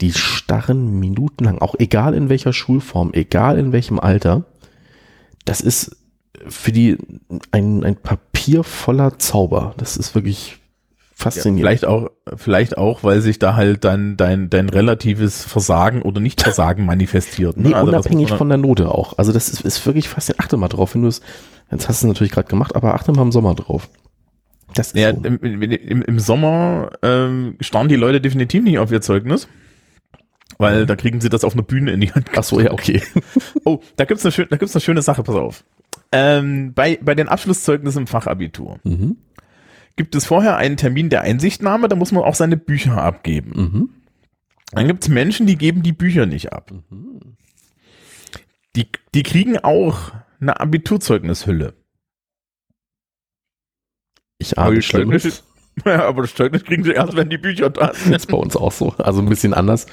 [0.00, 4.44] die starren minutenlang, auch egal in welcher Schulform, egal in welchem Alter,
[5.44, 5.96] das ist
[6.48, 6.96] für die
[7.50, 9.74] ein, ein Papier voller Zauber.
[9.76, 10.59] Das ist wirklich
[11.20, 11.60] faszinierend.
[11.60, 16.20] Ja, vielleicht auch, vielleicht auch, weil sich da halt dein, dein, dein relatives Versagen oder
[16.20, 17.56] Nicht-Versagen manifestiert.
[17.56, 17.68] Ne?
[17.68, 19.18] Nee, also unabhängig von der Note auch.
[19.18, 20.44] Also das ist, ist wirklich faszinierend.
[20.44, 21.20] Achte mal drauf, wenn du es,
[21.70, 23.88] jetzt hast du es natürlich gerade gemacht, aber achte mal im Sommer drauf.
[24.74, 25.22] Das ja, so.
[25.22, 29.48] im, im, im Sommer ähm, starren die Leute definitiv nicht auf ihr Zeugnis.
[30.58, 32.28] Weil da kriegen sie das auf einer Bühne in die Hand.
[32.36, 33.02] Ach so, ja, okay.
[33.64, 35.64] oh, da gibt's eine, schön, da gibt's eine schöne Sache, pass auf.
[36.12, 39.16] Ähm, bei, bei den Abschlusszeugnissen im Fachabitur mhm.
[39.96, 43.52] Gibt es vorher einen Termin der Einsichtnahme, da muss man auch seine Bücher abgeben.
[43.54, 43.88] Mhm.
[44.72, 46.72] Dann gibt's Menschen, die geben die Bücher nicht ab.
[46.90, 47.36] Mhm.
[48.76, 51.74] Die, die kriegen auch eine Abiturzeugnishülle.
[54.38, 55.44] Ich ahne Schlimmes.
[55.84, 58.12] Ja, aber das Zeugnis kriegen sie erst, wenn die Bücher da sind.
[58.12, 58.90] Das ist bei uns auch so.
[58.98, 59.86] Also ein bisschen anders.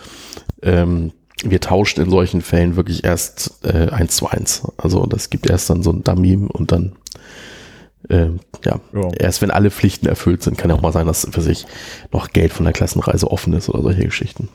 [0.62, 4.68] Ähm, wir tauschen in solchen Fällen wirklich erst äh, eins zu eins.
[4.78, 6.96] Also das gibt erst dann so ein Dummy und dann
[8.10, 8.28] äh,
[8.64, 11.42] ja, ja, erst wenn alle Pflichten erfüllt sind, kann ja auch mal sein, dass für
[11.42, 11.66] sich
[12.12, 14.50] noch Geld von der Klassenreise offen ist oder solche Geschichten.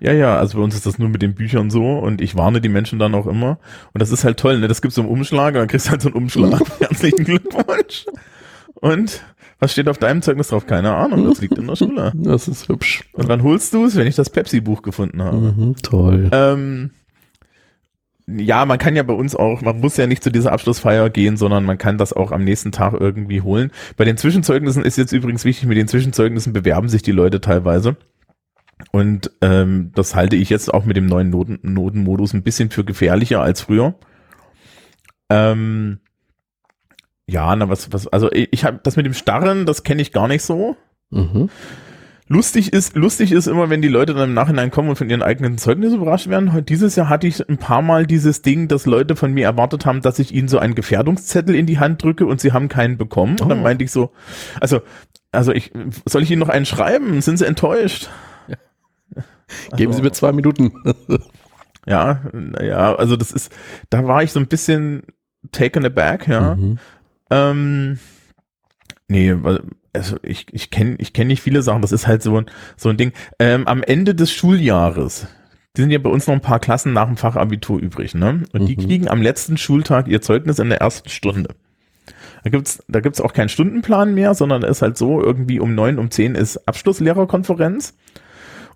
[0.00, 2.60] Ja, ja, also bei uns ist das nur mit den Büchern so und ich warne
[2.60, 3.58] die Menschen dann auch immer.
[3.94, 4.66] Und das ist halt toll, ne?
[4.66, 6.60] Das gibt's so einen Umschlag und dann kriegst du halt so einen Umschlag.
[6.80, 8.06] Herzlichen Glückwunsch.
[8.74, 9.22] Und
[9.60, 10.66] was steht auf deinem Zeugnis drauf?
[10.66, 12.10] Keine Ahnung, das liegt in der Schule.
[12.16, 13.04] Das ist hübsch.
[13.12, 15.36] Und dann holst du es, wenn ich das Pepsi-Buch gefunden habe.
[15.36, 16.28] Mhm, toll.
[16.32, 16.90] Ähm,
[18.26, 21.36] ja, man kann ja bei uns auch, man muss ja nicht zu dieser Abschlussfeier gehen,
[21.36, 23.70] sondern man kann das auch am nächsten Tag irgendwie holen.
[23.96, 27.96] Bei den Zwischenzeugnissen ist jetzt übrigens wichtig, mit den Zwischenzeugnissen bewerben sich die Leute teilweise.
[28.90, 32.84] Und ähm, das halte ich jetzt auch mit dem neuen Noten Notenmodus ein bisschen für
[32.84, 33.94] gefährlicher als früher.
[35.30, 36.00] Ähm,
[37.26, 40.28] ja, na was, was, also ich habe das mit dem Starren, das kenne ich gar
[40.28, 40.76] nicht so.
[41.10, 41.48] Mhm.
[42.32, 45.22] Lustig ist, lustig ist immer, wenn die Leute dann im Nachhinein kommen und von ihren
[45.22, 46.54] eigenen Zeugnissen überrascht werden.
[46.54, 49.84] Heute dieses Jahr hatte ich ein paar Mal dieses Ding, dass Leute von mir erwartet
[49.84, 52.96] haben, dass ich ihnen so einen Gefährdungszettel in die Hand drücke und sie haben keinen
[52.96, 53.36] bekommen.
[53.38, 53.42] Oh.
[53.42, 53.62] Und dann oh.
[53.62, 54.12] meinte ich so,
[54.62, 54.80] also,
[55.30, 55.72] also ich,
[56.06, 57.20] soll ich ihnen noch einen schreiben?
[57.20, 58.08] Sind sie enttäuscht?
[58.48, 58.56] Ja.
[59.76, 60.72] Geben also, Sie mir zwei Minuten.
[61.86, 62.22] ja,
[62.62, 63.52] ja, also das ist,
[63.90, 65.02] da war ich so ein bisschen
[65.50, 66.54] taken aback, ja.
[66.54, 66.78] Mhm.
[67.30, 67.98] Ähm,
[69.06, 69.36] nee,
[69.92, 71.82] also ich, ich kenne ich kenn nicht viele Sachen.
[71.82, 73.12] Das ist halt so ein, so ein Ding.
[73.38, 75.26] Ähm, am Ende des Schuljahres,
[75.76, 78.42] die sind ja bei uns noch ein paar Klassen nach dem Fachabitur übrig, ne?
[78.52, 78.66] Und mhm.
[78.66, 81.54] die kriegen am letzten Schultag ihr Zeugnis in der ersten Stunde.
[82.44, 85.98] Da gibt's, da gibt's auch keinen Stundenplan mehr, sondern ist halt so, irgendwie um neun,
[85.98, 87.94] um zehn ist Abschlusslehrerkonferenz.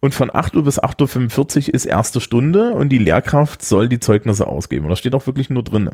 [0.00, 3.98] Und von 8 Uhr bis 8.45 Uhr ist erste Stunde und die Lehrkraft soll die
[3.98, 4.84] Zeugnisse ausgeben.
[4.84, 5.90] Und das steht auch wirklich nur drin.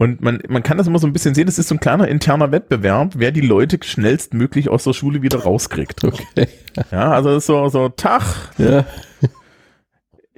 [0.00, 2.08] Und man, man kann das immer so ein bisschen sehen, das ist so ein kleiner
[2.08, 6.02] interner Wettbewerb, wer die Leute schnellstmöglich aus der Schule wieder rauskriegt.
[6.02, 6.48] Okay.
[6.90, 8.22] Ja, also das ist so, so Tag,
[8.56, 8.86] Ja.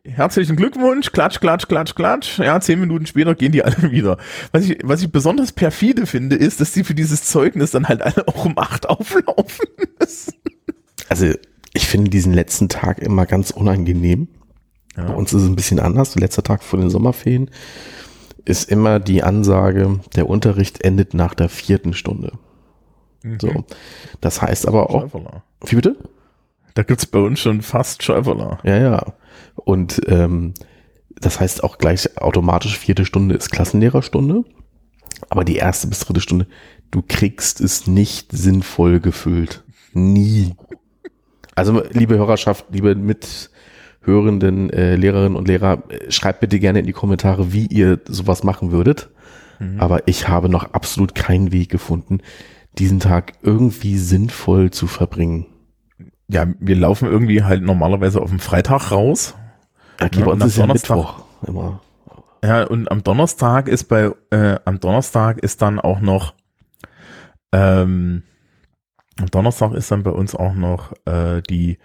[0.04, 2.38] herzlichen Glückwunsch, klatsch, klatsch, klatsch, klatsch.
[2.40, 4.18] Ja, zehn Minuten später gehen die alle wieder.
[4.50, 8.02] Was ich, was ich besonders perfide finde, ist, dass die für dieses Zeugnis dann halt
[8.02, 9.66] alle auch um acht auflaufen
[10.00, 10.34] müssen.
[11.08, 11.32] Also
[11.72, 14.26] ich finde diesen letzten Tag immer ganz unangenehm.
[14.96, 15.10] Bei Ja.
[15.10, 16.14] uns ist es ein bisschen anders.
[16.14, 17.48] Der letzte Tag vor den Sommerferien
[18.44, 22.32] ist immer die Ansage, der Unterricht endet nach der vierten Stunde.
[23.40, 23.64] So.
[24.20, 25.44] Das heißt aber auch, Schäuferler.
[25.66, 25.96] wie bitte?
[26.74, 28.58] Da gibt's bei uns schon fast Schäuferler.
[28.64, 29.14] Ja, ja.
[29.54, 30.54] Und ähm,
[31.20, 34.44] das heißt auch gleich automatisch vierte Stunde ist Klassenlehrerstunde.
[35.30, 36.48] Aber die erste bis dritte Stunde,
[36.90, 39.62] du kriegst es nicht sinnvoll gefüllt.
[39.92, 40.54] Nie.
[41.54, 42.96] Also, liebe Hörerschaft, liebe
[44.02, 48.42] mithörenden äh, Lehrerinnen und Lehrer, äh, schreibt bitte gerne in die Kommentare, wie ihr sowas
[48.44, 49.10] machen würdet.
[49.78, 52.18] Aber ich habe noch absolut keinen Weg gefunden,
[52.78, 55.46] diesen Tag irgendwie sinnvoll zu verbringen.
[56.26, 59.36] Ja, wir laufen irgendwie halt normalerweise auf dem Freitag raus.
[60.02, 60.62] Okay, Ja, bei und uns am ist ja
[60.96, 61.80] Donnerstag- Mittwoch immer.
[62.44, 66.34] Ja, und am Donnerstag ist bei, äh, am Donnerstag ist dann auch noch,
[67.52, 68.24] ähm,
[69.20, 71.78] am Donnerstag ist dann bei uns auch noch äh, die,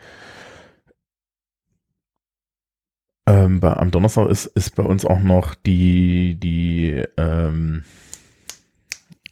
[3.28, 7.84] ähm, bei, am Donnerstag ist, ist bei uns auch noch die, die, ähm,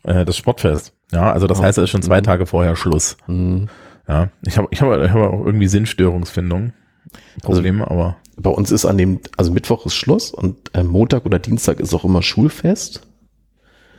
[0.04, 0.94] äh, das Sportfest.
[1.12, 1.64] Ja, also das Oh.
[1.64, 2.24] heißt, es ist schon zwei Mhm.
[2.26, 3.18] Tage vorher Schluss.
[3.28, 3.70] Mhm.
[4.08, 6.74] Ja, ich habe, ich habe, ich habe auch irgendwie Sinnstörungsfindung.
[7.42, 11.40] Probleme, aber Bei uns ist an dem, also Mittwoch ist Schluss und äh, Montag oder
[11.40, 13.02] Dienstag ist auch immer Schulfest.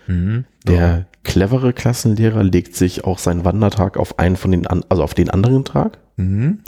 [0.07, 0.45] mhm.
[0.67, 5.15] Der clevere Klassenlehrer legt sich auch seinen Wandertag auf einen von den, an, also auf
[5.15, 5.99] den anderen Tag.
[6.17, 6.61] Mhm.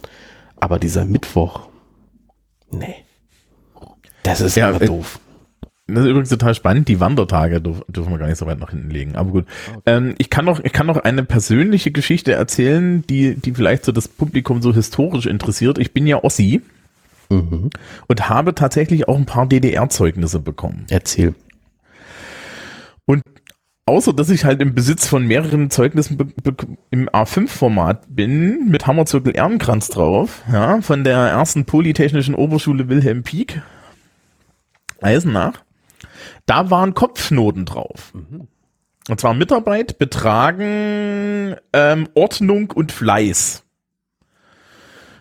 [0.56, 1.68] Aber dieser Mittwoch,
[2.70, 2.94] nee.
[4.28, 5.18] Das ist Ja, äh, doof.
[5.86, 6.88] Das ist übrigens total spannend.
[6.88, 9.16] Die Wandertage dürf, dürfen wir gar nicht so weit nach hinten legen.
[9.16, 9.46] Aber gut.
[9.86, 13.92] Ähm, ich kann noch, ich kann noch eine persönliche Geschichte erzählen, die, die vielleicht so
[13.92, 15.78] das Publikum so historisch interessiert.
[15.78, 16.60] Ich bin ja Ossi
[17.30, 17.68] Mhm.
[18.06, 20.86] und habe tatsächlich auch ein paar DDR-Zeugnisse bekommen.
[20.88, 21.34] Erzähl.
[23.04, 23.22] Und
[23.86, 26.32] außer, dass ich halt im Besitz von mehreren Zeugnissen
[26.90, 33.60] im A5-Format bin, mit Hammerzirkel Ehrenkranz drauf, ja, von der ersten Polytechnischen Oberschule Wilhelm Pieck,
[35.00, 35.62] Eisenach,
[36.46, 38.12] da waren Kopfnoten drauf.
[39.08, 43.64] Und zwar Mitarbeit, Betragen, ähm, Ordnung und Fleiß.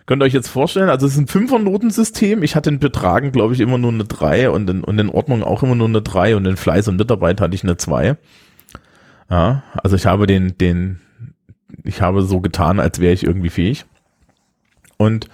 [0.08, 2.42] Könnt ihr euch jetzt vorstellen, also es ist ein Fünfer-Notensystem.
[2.42, 5.42] Ich hatte in Betragen, glaube ich, immer nur eine 3 und in, und in Ordnung
[5.42, 8.16] auch immer nur eine 3 und in Fleiß und Mitarbeit hatte ich eine 2.
[9.30, 11.00] Ja, also ich habe den, den,
[11.84, 13.84] ich habe so getan, als wäre ich irgendwie fähig.
[14.96, 15.28] Und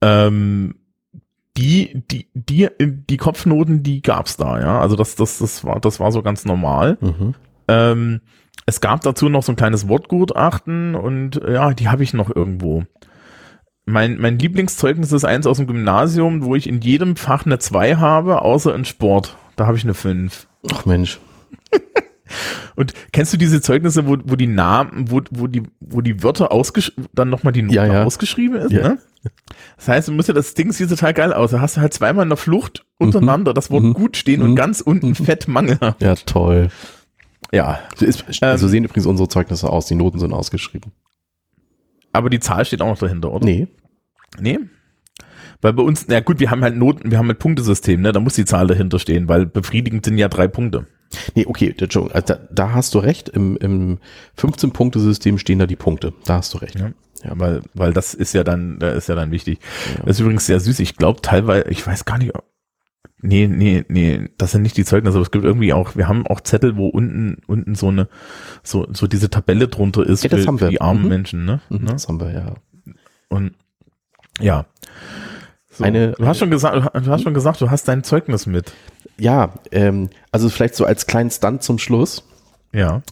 [0.00, 0.74] ähm,
[1.56, 4.80] die, die, die, die Kopfnoten, die gab's da, ja.
[4.80, 6.98] Also das, das, das war, das war so ganz normal.
[7.00, 7.34] Mhm.
[7.68, 8.20] Ähm,
[8.66, 12.84] es gab dazu noch so ein kleines Wortgutachten und ja, die habe ich noch irgendwo.
[13.86, 17.96] Mein, mein Lieblingszeugnis ist eins aus dem Gymnasium, wo ich in jedem Fach eine 2
[17.96, 19.36] habe, außer in Sport.
[19.56, 20.46] Da habe ich eine 5.
[20.72, 21.20] Ach Mensch.
[22.76, 26.50] Und kennst du diese Zeugnisse, wo, wo die Namen, wo, wo die, wo die Wörter
[26.50, 28.04] ausgeschrieben, dann nochmal die Noten Ja, ja.
[28.04, 28.88] ausgeschrieben ist, Ja.
[28.88, 28.98] ne?
[29.76, 31.50] Das heißt, du musst ja, das Ding sieht total geil aus.
[31.52, 33.94] Da hast du halt zweimal in der Flucht untereinander das Wort Mhm.
[33.94, 34.50] gut stehen Mhm.
[34.50, 35.78] und ganz unten fett Mangel.
[36.00, 36.68] Ja, toll.
[37.52, 37.80] Ja.
[37.96, 39.86] So, ist, Ähm, so sehen übrigens unsere Zeugnisse aus.
[39.86, 40.92] Die Noten sind ausgeschrieben.
[42.12, 43.44] Aber die Zahl steht auch noch dahinter, oder?
[43.44, 43.68] Nee.
[44.40, 44.58] Nee.
[45.60, 48.12] Weil bei uns, na gut, wir haben halt Noten, wir haben halt Punktesystem, ne?
[48.12, 50.86] Da muss die Zahl dahinter stehen, weil befriedigend sind ja drei Punkte.
[51.34, 52.10] Nee, okay, Entschuldigung.
[52.14, 53.28] Also da, da hast du recht.
[53.28, 53.98] Im, im
[54.36, 56.12] 15-Punkte-System stehen da die Punkte.
[56.24, 56.78] Da hast du recht.
[56.78, 56.90] Ja.
[57.24, 59.58] Ja, weil, weil das ist ja dann, da ist ja dann wichtig.
[60.04, 60.78] Das ist übrigens sehr süß.
[60.80, 62.44] Ich glaube teilweise, ich weiß gar nicht, ob-
[63.22, 66.26] nee, nee, nee, das sind nicht die Zeugnisse, aber es gibt irgendwie auch, wir haben
[66.26, 68.08] auch Zettel, wo unten, unten so eine,
[68.62, 70.66] so, so diese Tabelle drunter ist Ja, das für, haben wir.
[70.66, 71.08] für die armen Mhm.
[71.08, 71.60] Menschen, ne?
[71.70, 71.92] Mhm, ne?
[71.92, 72.54] Das haben wir ja.
[73.30, 73.54] Und,
[74.40, 74.66] ja.
[75.70, 78.72] So, Eine- du hast schon gesagt, du hast schon gesagt, du hast dein Zeugnis mit.
[79.16, 82.22] Ja, ähm, also vielleicht so als kleinen Stunt zum Schluss
[82.72, 83.02] Ja.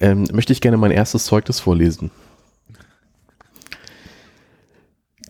[0.00, 2.10] ähm, möchte ich gerne mein erstes Zeugnis vorlesen.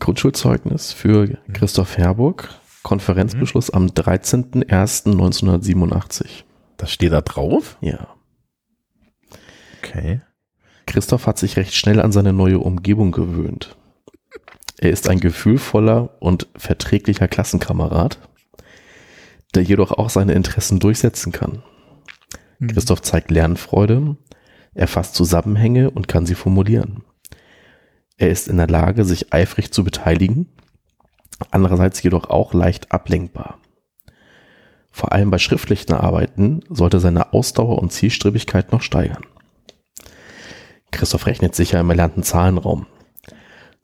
[0.05, 2.49] Grundschulzeugnis für Christoph Herburg,
[2.83, 6.43] Konferenzbeschluss am 13.01.1987.
[6.77, 7.79] Das steht da drauf?
[7.81, 8.09] Ja.
[9.79, 10.21] Okay.
[10.85, 13.75] Christoph hat sich recht schnell an seine neue Umgebung gewöhnt.
[14.77, 18.19] Er ist ein gefühlvoller und verträglicher Klassenkamerad,
[19.55, 21.63] der jedoch auch seine Interessen durchsetzen kann.
[22.67, 24.17] Christoph zeigt Lernfreude,
[24.75, 27.01] er fasst Zusammenhänge und kann sie formulieren.
[28.17, 30.47] Er ist in der Lage, sich eifrig zu beteiligen,
[31.51, 33.59] andererseits jedoch auch leicht ablenkbar.
[34.91, 39.25] Vor allem bei schriftlichen Arbeiten sollte seine Ausdauer und Zielstrebigkeit noch steigern.
[40.91, 42.87] Christoph rechnet sicher im erlernten Zahlenraum.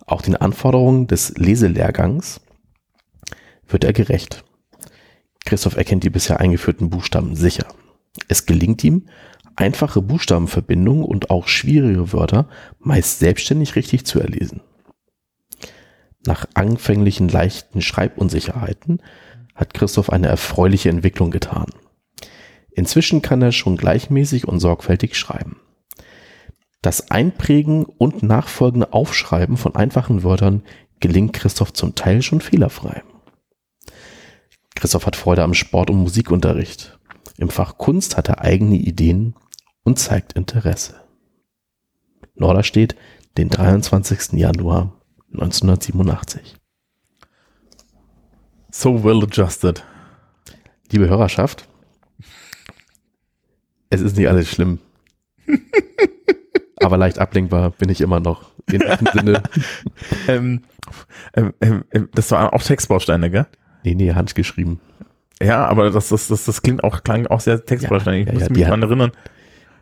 [0.05, 2.39] Auch den Anforderungen des Leselehrgangs
[3.67, 4.45] wird er gerecht.
[5.43, 7.67] Christoph erkennt die bisher eingeführten Buchstaben sicher.
[8.29, 9.07] Es gelingt ihm,
[9.56, 12.47] einfache Buchstabenverbindungen und auch schwierige Wörter
[12.80, 14.62] meist selbstständig richtig zu erlesen.
[16.26, 19.02] Nach anfänglichen leichten Schreibunsicherheiten
[19.56, 21.68] hat Christoph eine erfreuliche Entwicklung getan.
[22.74, 25.58] Inzwischen kann er schon gleichmäßig und sorgfältig schreiben.
[26.82, 30.64] Das Einprägen und nachfolgende Aufschreiben von einfachen Wörtern
[30.99, 33.04] gelingt Christoph zum Teil schon fehlerfrei.
[34.76, 36.99] Christoph hat Freude am Sport- und Musikunterricht.
[37.38, 39.36] Im Fach Kunst hat er eigene Ideen
[39.84, 41.01] und zeigt Interesse.
[42.36, 42.95] Norderstedt,
[43.38, 44.34] den 23.
[44.34, 44.93] Januar
[45.34, 46.55] 1987.
[48.71, 49.84] So well adjusted.
[50.91, 51.67] Liebe Hörerschaft,
[53.89, 54.79] es ist nicht alles schlimm.
[56.77, 58.51] Aber leicht ablenkbar bin ich immer noch.
[58.71, 59.43] In diesem Sinne.
[60.27, 60.61] Ähm,
[61.36, 63.47] ähm, ähm, ähm, das waren auch Textbausteine, gell?
[63.84, 64.79] Nee, nee, handgeschrieben.
[65.41, 68.19] Ja, aber das, das, das, das klingt auch, klang auch sehr Textbausteine.
[68.19, 69.11] Ich Ja, muss ja, mich daran erinnern.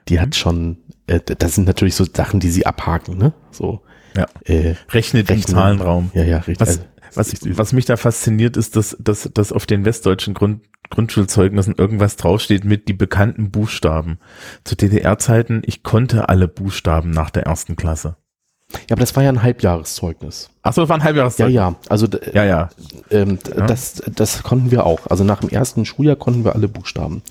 [0.07, 0.77] Die hat schon,
[1.07, 3.33] äh, das sind natürlich so Sachen, die sie abhaken, ne?
[3.51, 3.81] So.
[4.15, 4.25] Ja.
[4.45, 5.55] Äh, Rechnet im Rechnen.
[5.55, 6.11] Zahlenraum.
[6.13, 6.59] ja, ja, richtig.
[6.59, 6.79] Was,
[7.15, 11.75] Also, was, was mich da fasziniert, ist, dass, dass, dass auf den westdeutschen Grund, Grundschulzeugnissen
[11.77, 14.19] irgendwas draufsteht mit die bekannten Buchstaben.
[14.63, 18.15] Zu DDR-Zeiten, ich konnte alle Buchstaben nach der ersten Klasse.
[18.71, 20.49] Ja, aber das war ja ein Halbjahreszeugnis.
[20.61, 21.55] Achso, das war ein Ja, Halbjahreszeugnis.
[21.55, 21.75] ja.
[21.89, 22.69] Also d- Ja, ja.
[23.09, 23.65] ähm, Ja.
[23.65, 25.07] das, das konnten wir auch.
[25.09, 27.23] Also nach dem ersten Schuljahr konnten wir alle Buchstaben.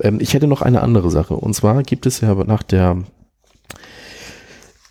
[0.00, 1.34] Ähm, ich hätte noch eine andere Sache.
[1.34, 2.98] Und zwar gibt es ja nach der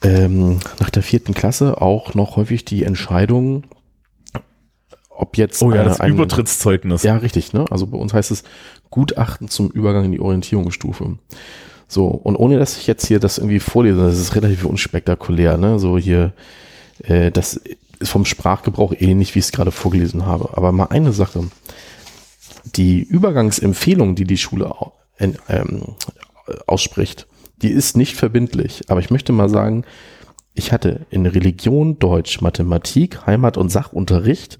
[0.04, 3.64] ähm, nach der vierten Klasse auch noch häufig die Entscheidung,
[5.10, 7.04] ob jetzt Oh ja, eine- das ein- Übertrittszeugnis.
[7.04, 7.54] Ja, richtig.
[7.54, 7.66] Ne?
[7.70, 8.44] Also bei uns heißt es
[8.90, 11.18] Gutachten zum Übergang in die Orientierungsstufe.
[11.94, 15.78] So, und ohne dass ich jetzt hier das irgendwie vorlese, das ist relativ unspektakulär, ne?
[15.78, 16.34] So hier,
[17.04, 17.62] äh, das
[18.00, 20.58] ist vom Sprachgebrauch ähnlich, wie ich es gerade vorgelesen habe.
[20.58, 21.44] Aber mal eine Sache.
[22.76, 24.74] Die Übergangsempfehlung, die die Schule
[25.18, 25.84] en- ähm,
[26.66, 27.28] ausspricht,
[27.62, 28.82] die ist nicht verbindlich.
[28.88, 29.86] Aber ich möchte mal sagen,
[30.56, 34.58] ich hatte in Religion, Deutsch, Mathematik, Heimat- und Sachunterricht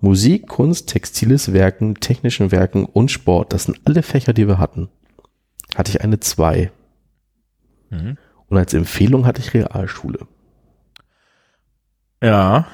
[0.00, 4.88] Musik, Kunst, textiles Werken, technischen Werken und Sport, das sind alle Fächer, die wir hatten.
[5.74, 6.70] Hatte ich eine 2.
[7.90, 8.16] Mhm.
[8.48, 10.20] Und als Empfehlung hatte ich Realschule.
[12.22, 12.66] Ja.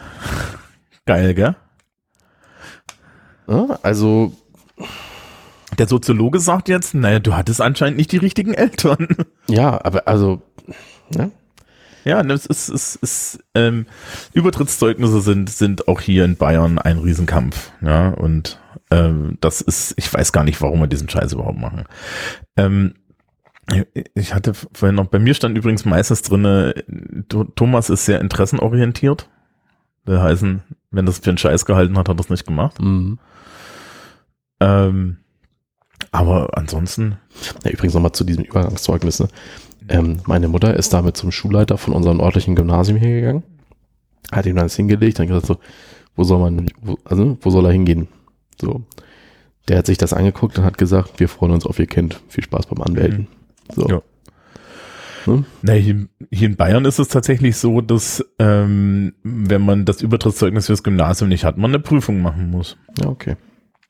[1.07, 1.57] Geil, gell?
[3.49, 4.33] Ja, also,
[5.79, 9.09] Der Soziologe sagt jetzt, naja, du hattest anscheinend nicht die richtigen Eltern.
[9.49, 10.43] ja, aber also,
[11.11, 11.31] ne?
[12.05, 13.87] Ja, ne, es ist, es ist ähm,
[14.33, 17.71] Übertrittszeugnisse sind, sind auch hier in Bayern ein Riesenkampf.
[17.81, 18.59] Ja, und
[18.93, 21.85] ähm, das ist, ich weiß gar nicht, warum wir diesen Scheiß überhaupt machen.
[22.57, 22.95] Ähm,
[24.15, 26.75] ich hatte vorhin noch, bei mir stand übrigens meistens drinne,
[27.29, 29.29] Tho- Thomas ist sehr interessenorientiert.
[30.05, 32.81] Will heißen, wenn das für einen Scheiß gehalten hat, hat er das nicht gemacht.
[32.81, 33.19] Mhm.
[34.61, 35.17] Ähm,
[36.11, 37.19] aber ansonsten,
[37.65, 39.21] Ja, übrigens nochmal zu diesem Übergangszeugnis.
[39.21, 39.29] Ne?
[39.89, 43.43] Ähm, meine Mutter ist damit zum Schulleiter von unserem örtlichen Gymnasium hingegangen,
[44.31, 45.59] hat ihm dann das hingelegt, dann gesagt so,
[46.17, 48.09] wo soll man, wo, also, wo soll er hingehen?
[48.63, 48.83] So.
[49.69, 52.21] Der hat sich das angeguckt und hat gesagt, wir freuen uns auf ihr Kind.
[52.29, 53.29] Viel Spaß beim Anmelden.
[53.75, 53.89] So.
[53.89, 54.03] Ja.
[55.27, 55.45] Ne?
[55.63, 60.67] Na, hier, hier in Bayern ist es tatsächlich so, dass ähm, wenn man das Übertrittszeugnis
[60.67, 62.77] fürs Gymnasium nicht hat, man eine Prüfung machen muss.
[63.01, 63.37] Ja, okay.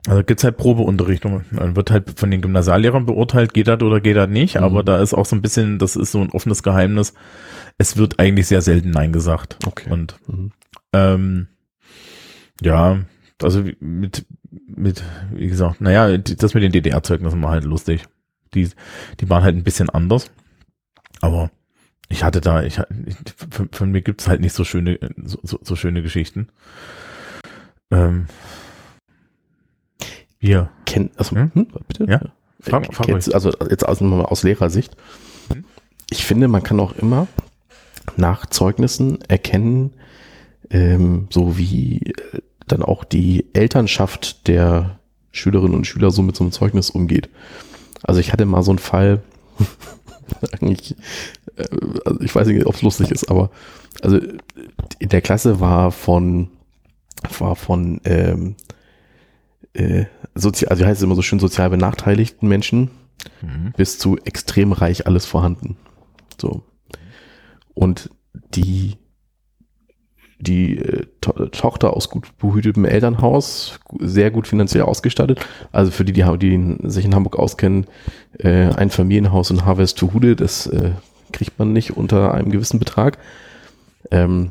[0.09, 1.25] Also gibt's halt Probeunterricht.
[1.25, 4.57] Dann wird halt von den Gymnasiallehrern beurteilt, geht das oder geht das nicht.
[4.57, 4.65] Mhm.
[4.65, 7.15] Aber da ist auch so ein bisschen, das ist so ein offenes Geheimnis.
[7.79, 9.59] Es wird eigentlich sehr selten Nein gesagt.
[9.67, 9.91] Okay.
[9.91, 10.53] Und Mhm.
[10.93, 11.47] ähm,
[12.61, 12.99] ja,
[13.43, 14.27] also mit,
[14.67, 15.03] mit,
[15.33, 18.05] wie gesagt, naja, das mit den DDR-Zeugnissen war halt lustig.
[18.55, 18.69] Die,
[19.21, 20.31] die waren halt ein bisschen anders.
[21.21, 21.51] Aber
[22.09, 22.81] ich hatte da, ich,
[23.51, 26.49] von, von mir gibt's halt nicht so schöne, so, so, so schöne Geschichten.
[27.91, 28.27] Ähm,
[30.39, 30.71] hier.
[30.87, 31.51] Kenn, also, Hm?
[31.55, 31.67] hm?
[31.89, 32.05] bitte?
[32.05, 32.17] Ja.
[32.21, 32.29] Äh,
[32.61, 34.97] Frag- frag kennst, also jetzt aus, aus Lehrersicht.
[35.53, 35.65] Hm?
[36.11, 37.27] Ich finde, man kann auch immer
[38.17, 39.93] nach Zeugnissen erkennen,
[40.71, 41.99] ähm, so wie
[42.33, 44.99] äh, dann auch die Elternschaft der
[45.31, 47.29] Schülerinnen und Schüler so mit so einem Zeugnis umgeht.
[48.03, 49.23] Also ich hatte mal so einen Fall,
[50.61, 50.97] eigentlich,
[52.05, 53.51] also ich weiß nicht, ob es lustig ist, aber
[54.03, 54.19] also
[54.99, 56.49] in der Klasse war von
[57.39, 58.57] war von ähm,
[59.75, 62.91] äh, sozial, also wie heißt es immer so schön, sozial benachteiligten Menschen
[63.41, 63.73] Mhm.
[63.77, 65.77] bis zu extrem reich alles vorhanden.
[66.41, 66.63] So.
[67.75, 68.11] Und
[68.55, 68.97] die
[70.43, 75.47] die äh, to Tochter aus gut behütetem Elternhaus, sehr gut finanziell ausgestattet.
[75.71, 77.87] Also für die, die, die sich in Hamburg auskennen,
[78.39, 80.93] äh, ein Familienhaus in Harvest to Hude, das äh,
[81.33, 83.19] kriegt man nicht unter einem gewissen Betrag.
[84.11, 84.51] Ähm,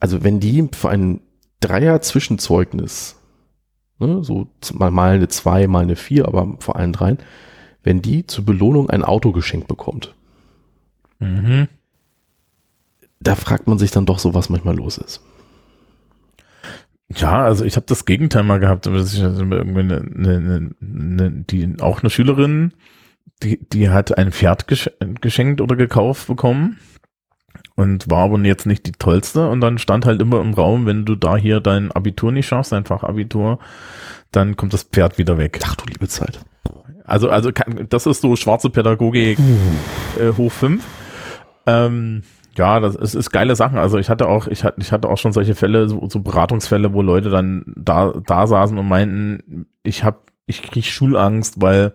[0.00, 1.20] also wenn die für ein
[1.60, 3.16] Dreier-Zwischenzeugnis,
[3.98, 7.18] ne, so mal, mal eine zwei, mal eine vier, aber vor allen dreien,
[7.82, 10.14] wenn die zur Belohnung ein Auto geschenkt bekommt,
[11.18, 11.68] Mhm.
[13.20, 15.22] Da fragt man sich dann doch so, was manchmal los ist.
[17.08, 18.92] Ja, also ich habe das Gegenteil mal gehabt, ich
[19.22, 22.72] also irgendwie eine, eine, eine, die auch eine Schülerin,
[23.42, 24.90] die die hat ein Pferd gesch
[25.20, 26.78] geschenkt oder gekauft bekommen
[27.76, 31.04] und war aber jetzt nicht die tollste und dann stand halt immer im Raum, wenn
[31.04, 33.60] du da hier dein Abitur nicht schaffst, dein Fachabitur,
[34.32, 35.60] dann kommt das Pferd wieder weg.
[35.64, 36.40] Ach du liebe Zeit.
[37.04, 39.38] Also also kann, das ist so schwarze Pädagogik
[40.18, 40.84] äh, hoch fünf.
[41.66, 42.22] Ähm,
[42.56, 43.78] ja, das ist, ist geile Sachen.
[43.78, 46.92] Also ich hatte auch, ich hatte, ich hatte auch schon solche Fälle, so, so Beratungsfälle,
[46.92, 51.92] wo Leute dann da, da saßen und meinten, ich hab, ich krieg Schulangst, weil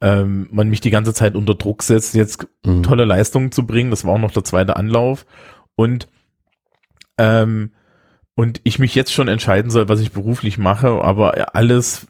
[0.00, 2.82] ähm, man mich die ganze Zeit unter Druck setzt, jetzt Mhm.
[2.82, 3.90] tolle Leistungen zu bringen.
[3.90, 5.24] Das war auch noch der zweite Anlauf.
[5.76, 6.08] Und
[7.18, 7.72] ähm,
[8.40, 12.06] und ich mich jetzt schon entscheiden soll, was ich beruflich mache, aber alles,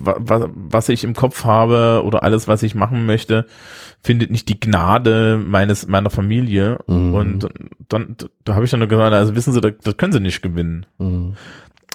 [0.00, 3.44] wa- wa- was ich im Kopf habe oder alles, was ich machen möchte,
[4.00, 6.78] findet nicht die Gnade meines meiner Familie.
[6.86, 7.12] Mhm.
[7.14, 7.48] Und
[7.88, 10.42] dann, da habe ich dann nur gesagt, also wissen Sie, das, das können Sie nicht
[10.42, 10.86] gewinnen.
[10.98, 11.34] Mhm.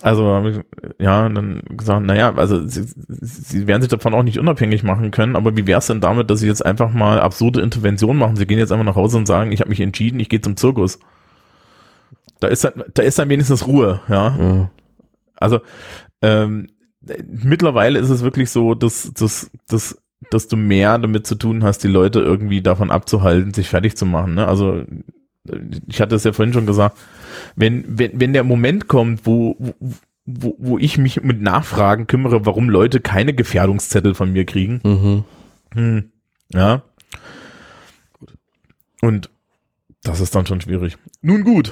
[0.02, 0.52] Also
[1.00, 5.38] ja, dann gesagt, naja, also sie, sie werden sich davon auch nicht unabhängig machen können,
[5.38, 8.36] aber wie wäre es denn damit, dass sie jetzt einfach mal absurde Interventionen machen?
[8.36, 10.58] Sie gehen jetzt einfach nach Hause und sagen, ich habe mich entschieden, ich gehe zum
[10.58, 11.00] Zirkus.
[12.44, 14.38] Da ist dann, da ist dann wenigstens Ruhe, ja.
[14.38, 14.72] Ja.
[15.36, 15.62] Also
[16.22, 16.68] ähm,
[17.26, 19.98] mittlerweile ist es wirklich so, dass, dass, dass,
[20.30, 24.06] dass du mehr damit zu tun hast, die Leute irgendwie davon abzuhalten, sich fertig zu
[24.06, 24.36] machen.
[24.36, 24.48] Ne?
[24.48, 24.84] Also
[25.88, 26.98] ich hatte es ja vorhin schon gesagt,
[27.56, 29.58] wenn, wenn, wenn der Moment kommt, wo,
[30.26, 35.24] wo, wo ich mich mit Nachfragen kümmere, warum Leute keine Gefährdungszettel von mir kriegen, Mhm.
[35.74, 36.12] hm,
[36.54, 36.84] ja.
[39.02, 39.30] Und
[40.04, 40.98] das ist dann schon schwierig.
[41.22, 41.72] Nun gut.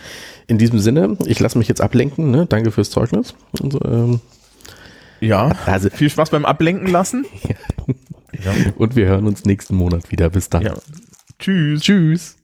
[0.52, 2.30] In diesem Sinne, ich lasse mich jetzt ablenken.
[2.30, 2.46] Ne?
[2.46, 3.36] Danke fürs Zeugnis.
[3.62, 4.20] Und, so, ähm,
[5.22, 5.56] Ja.
[5.66, 7.26] also, Viel Spaß beim Ablenken lassen.
[8.44, 8.54] Ja.
[8.78, 10.30] und wir hören uns nächsten Monat wieder.
[10.30, 10.64] Bis dann.
[10.64, 10.74] ja.
[11.40, 11.82] Tschüss.
[11.82, 12.38] Tschüss.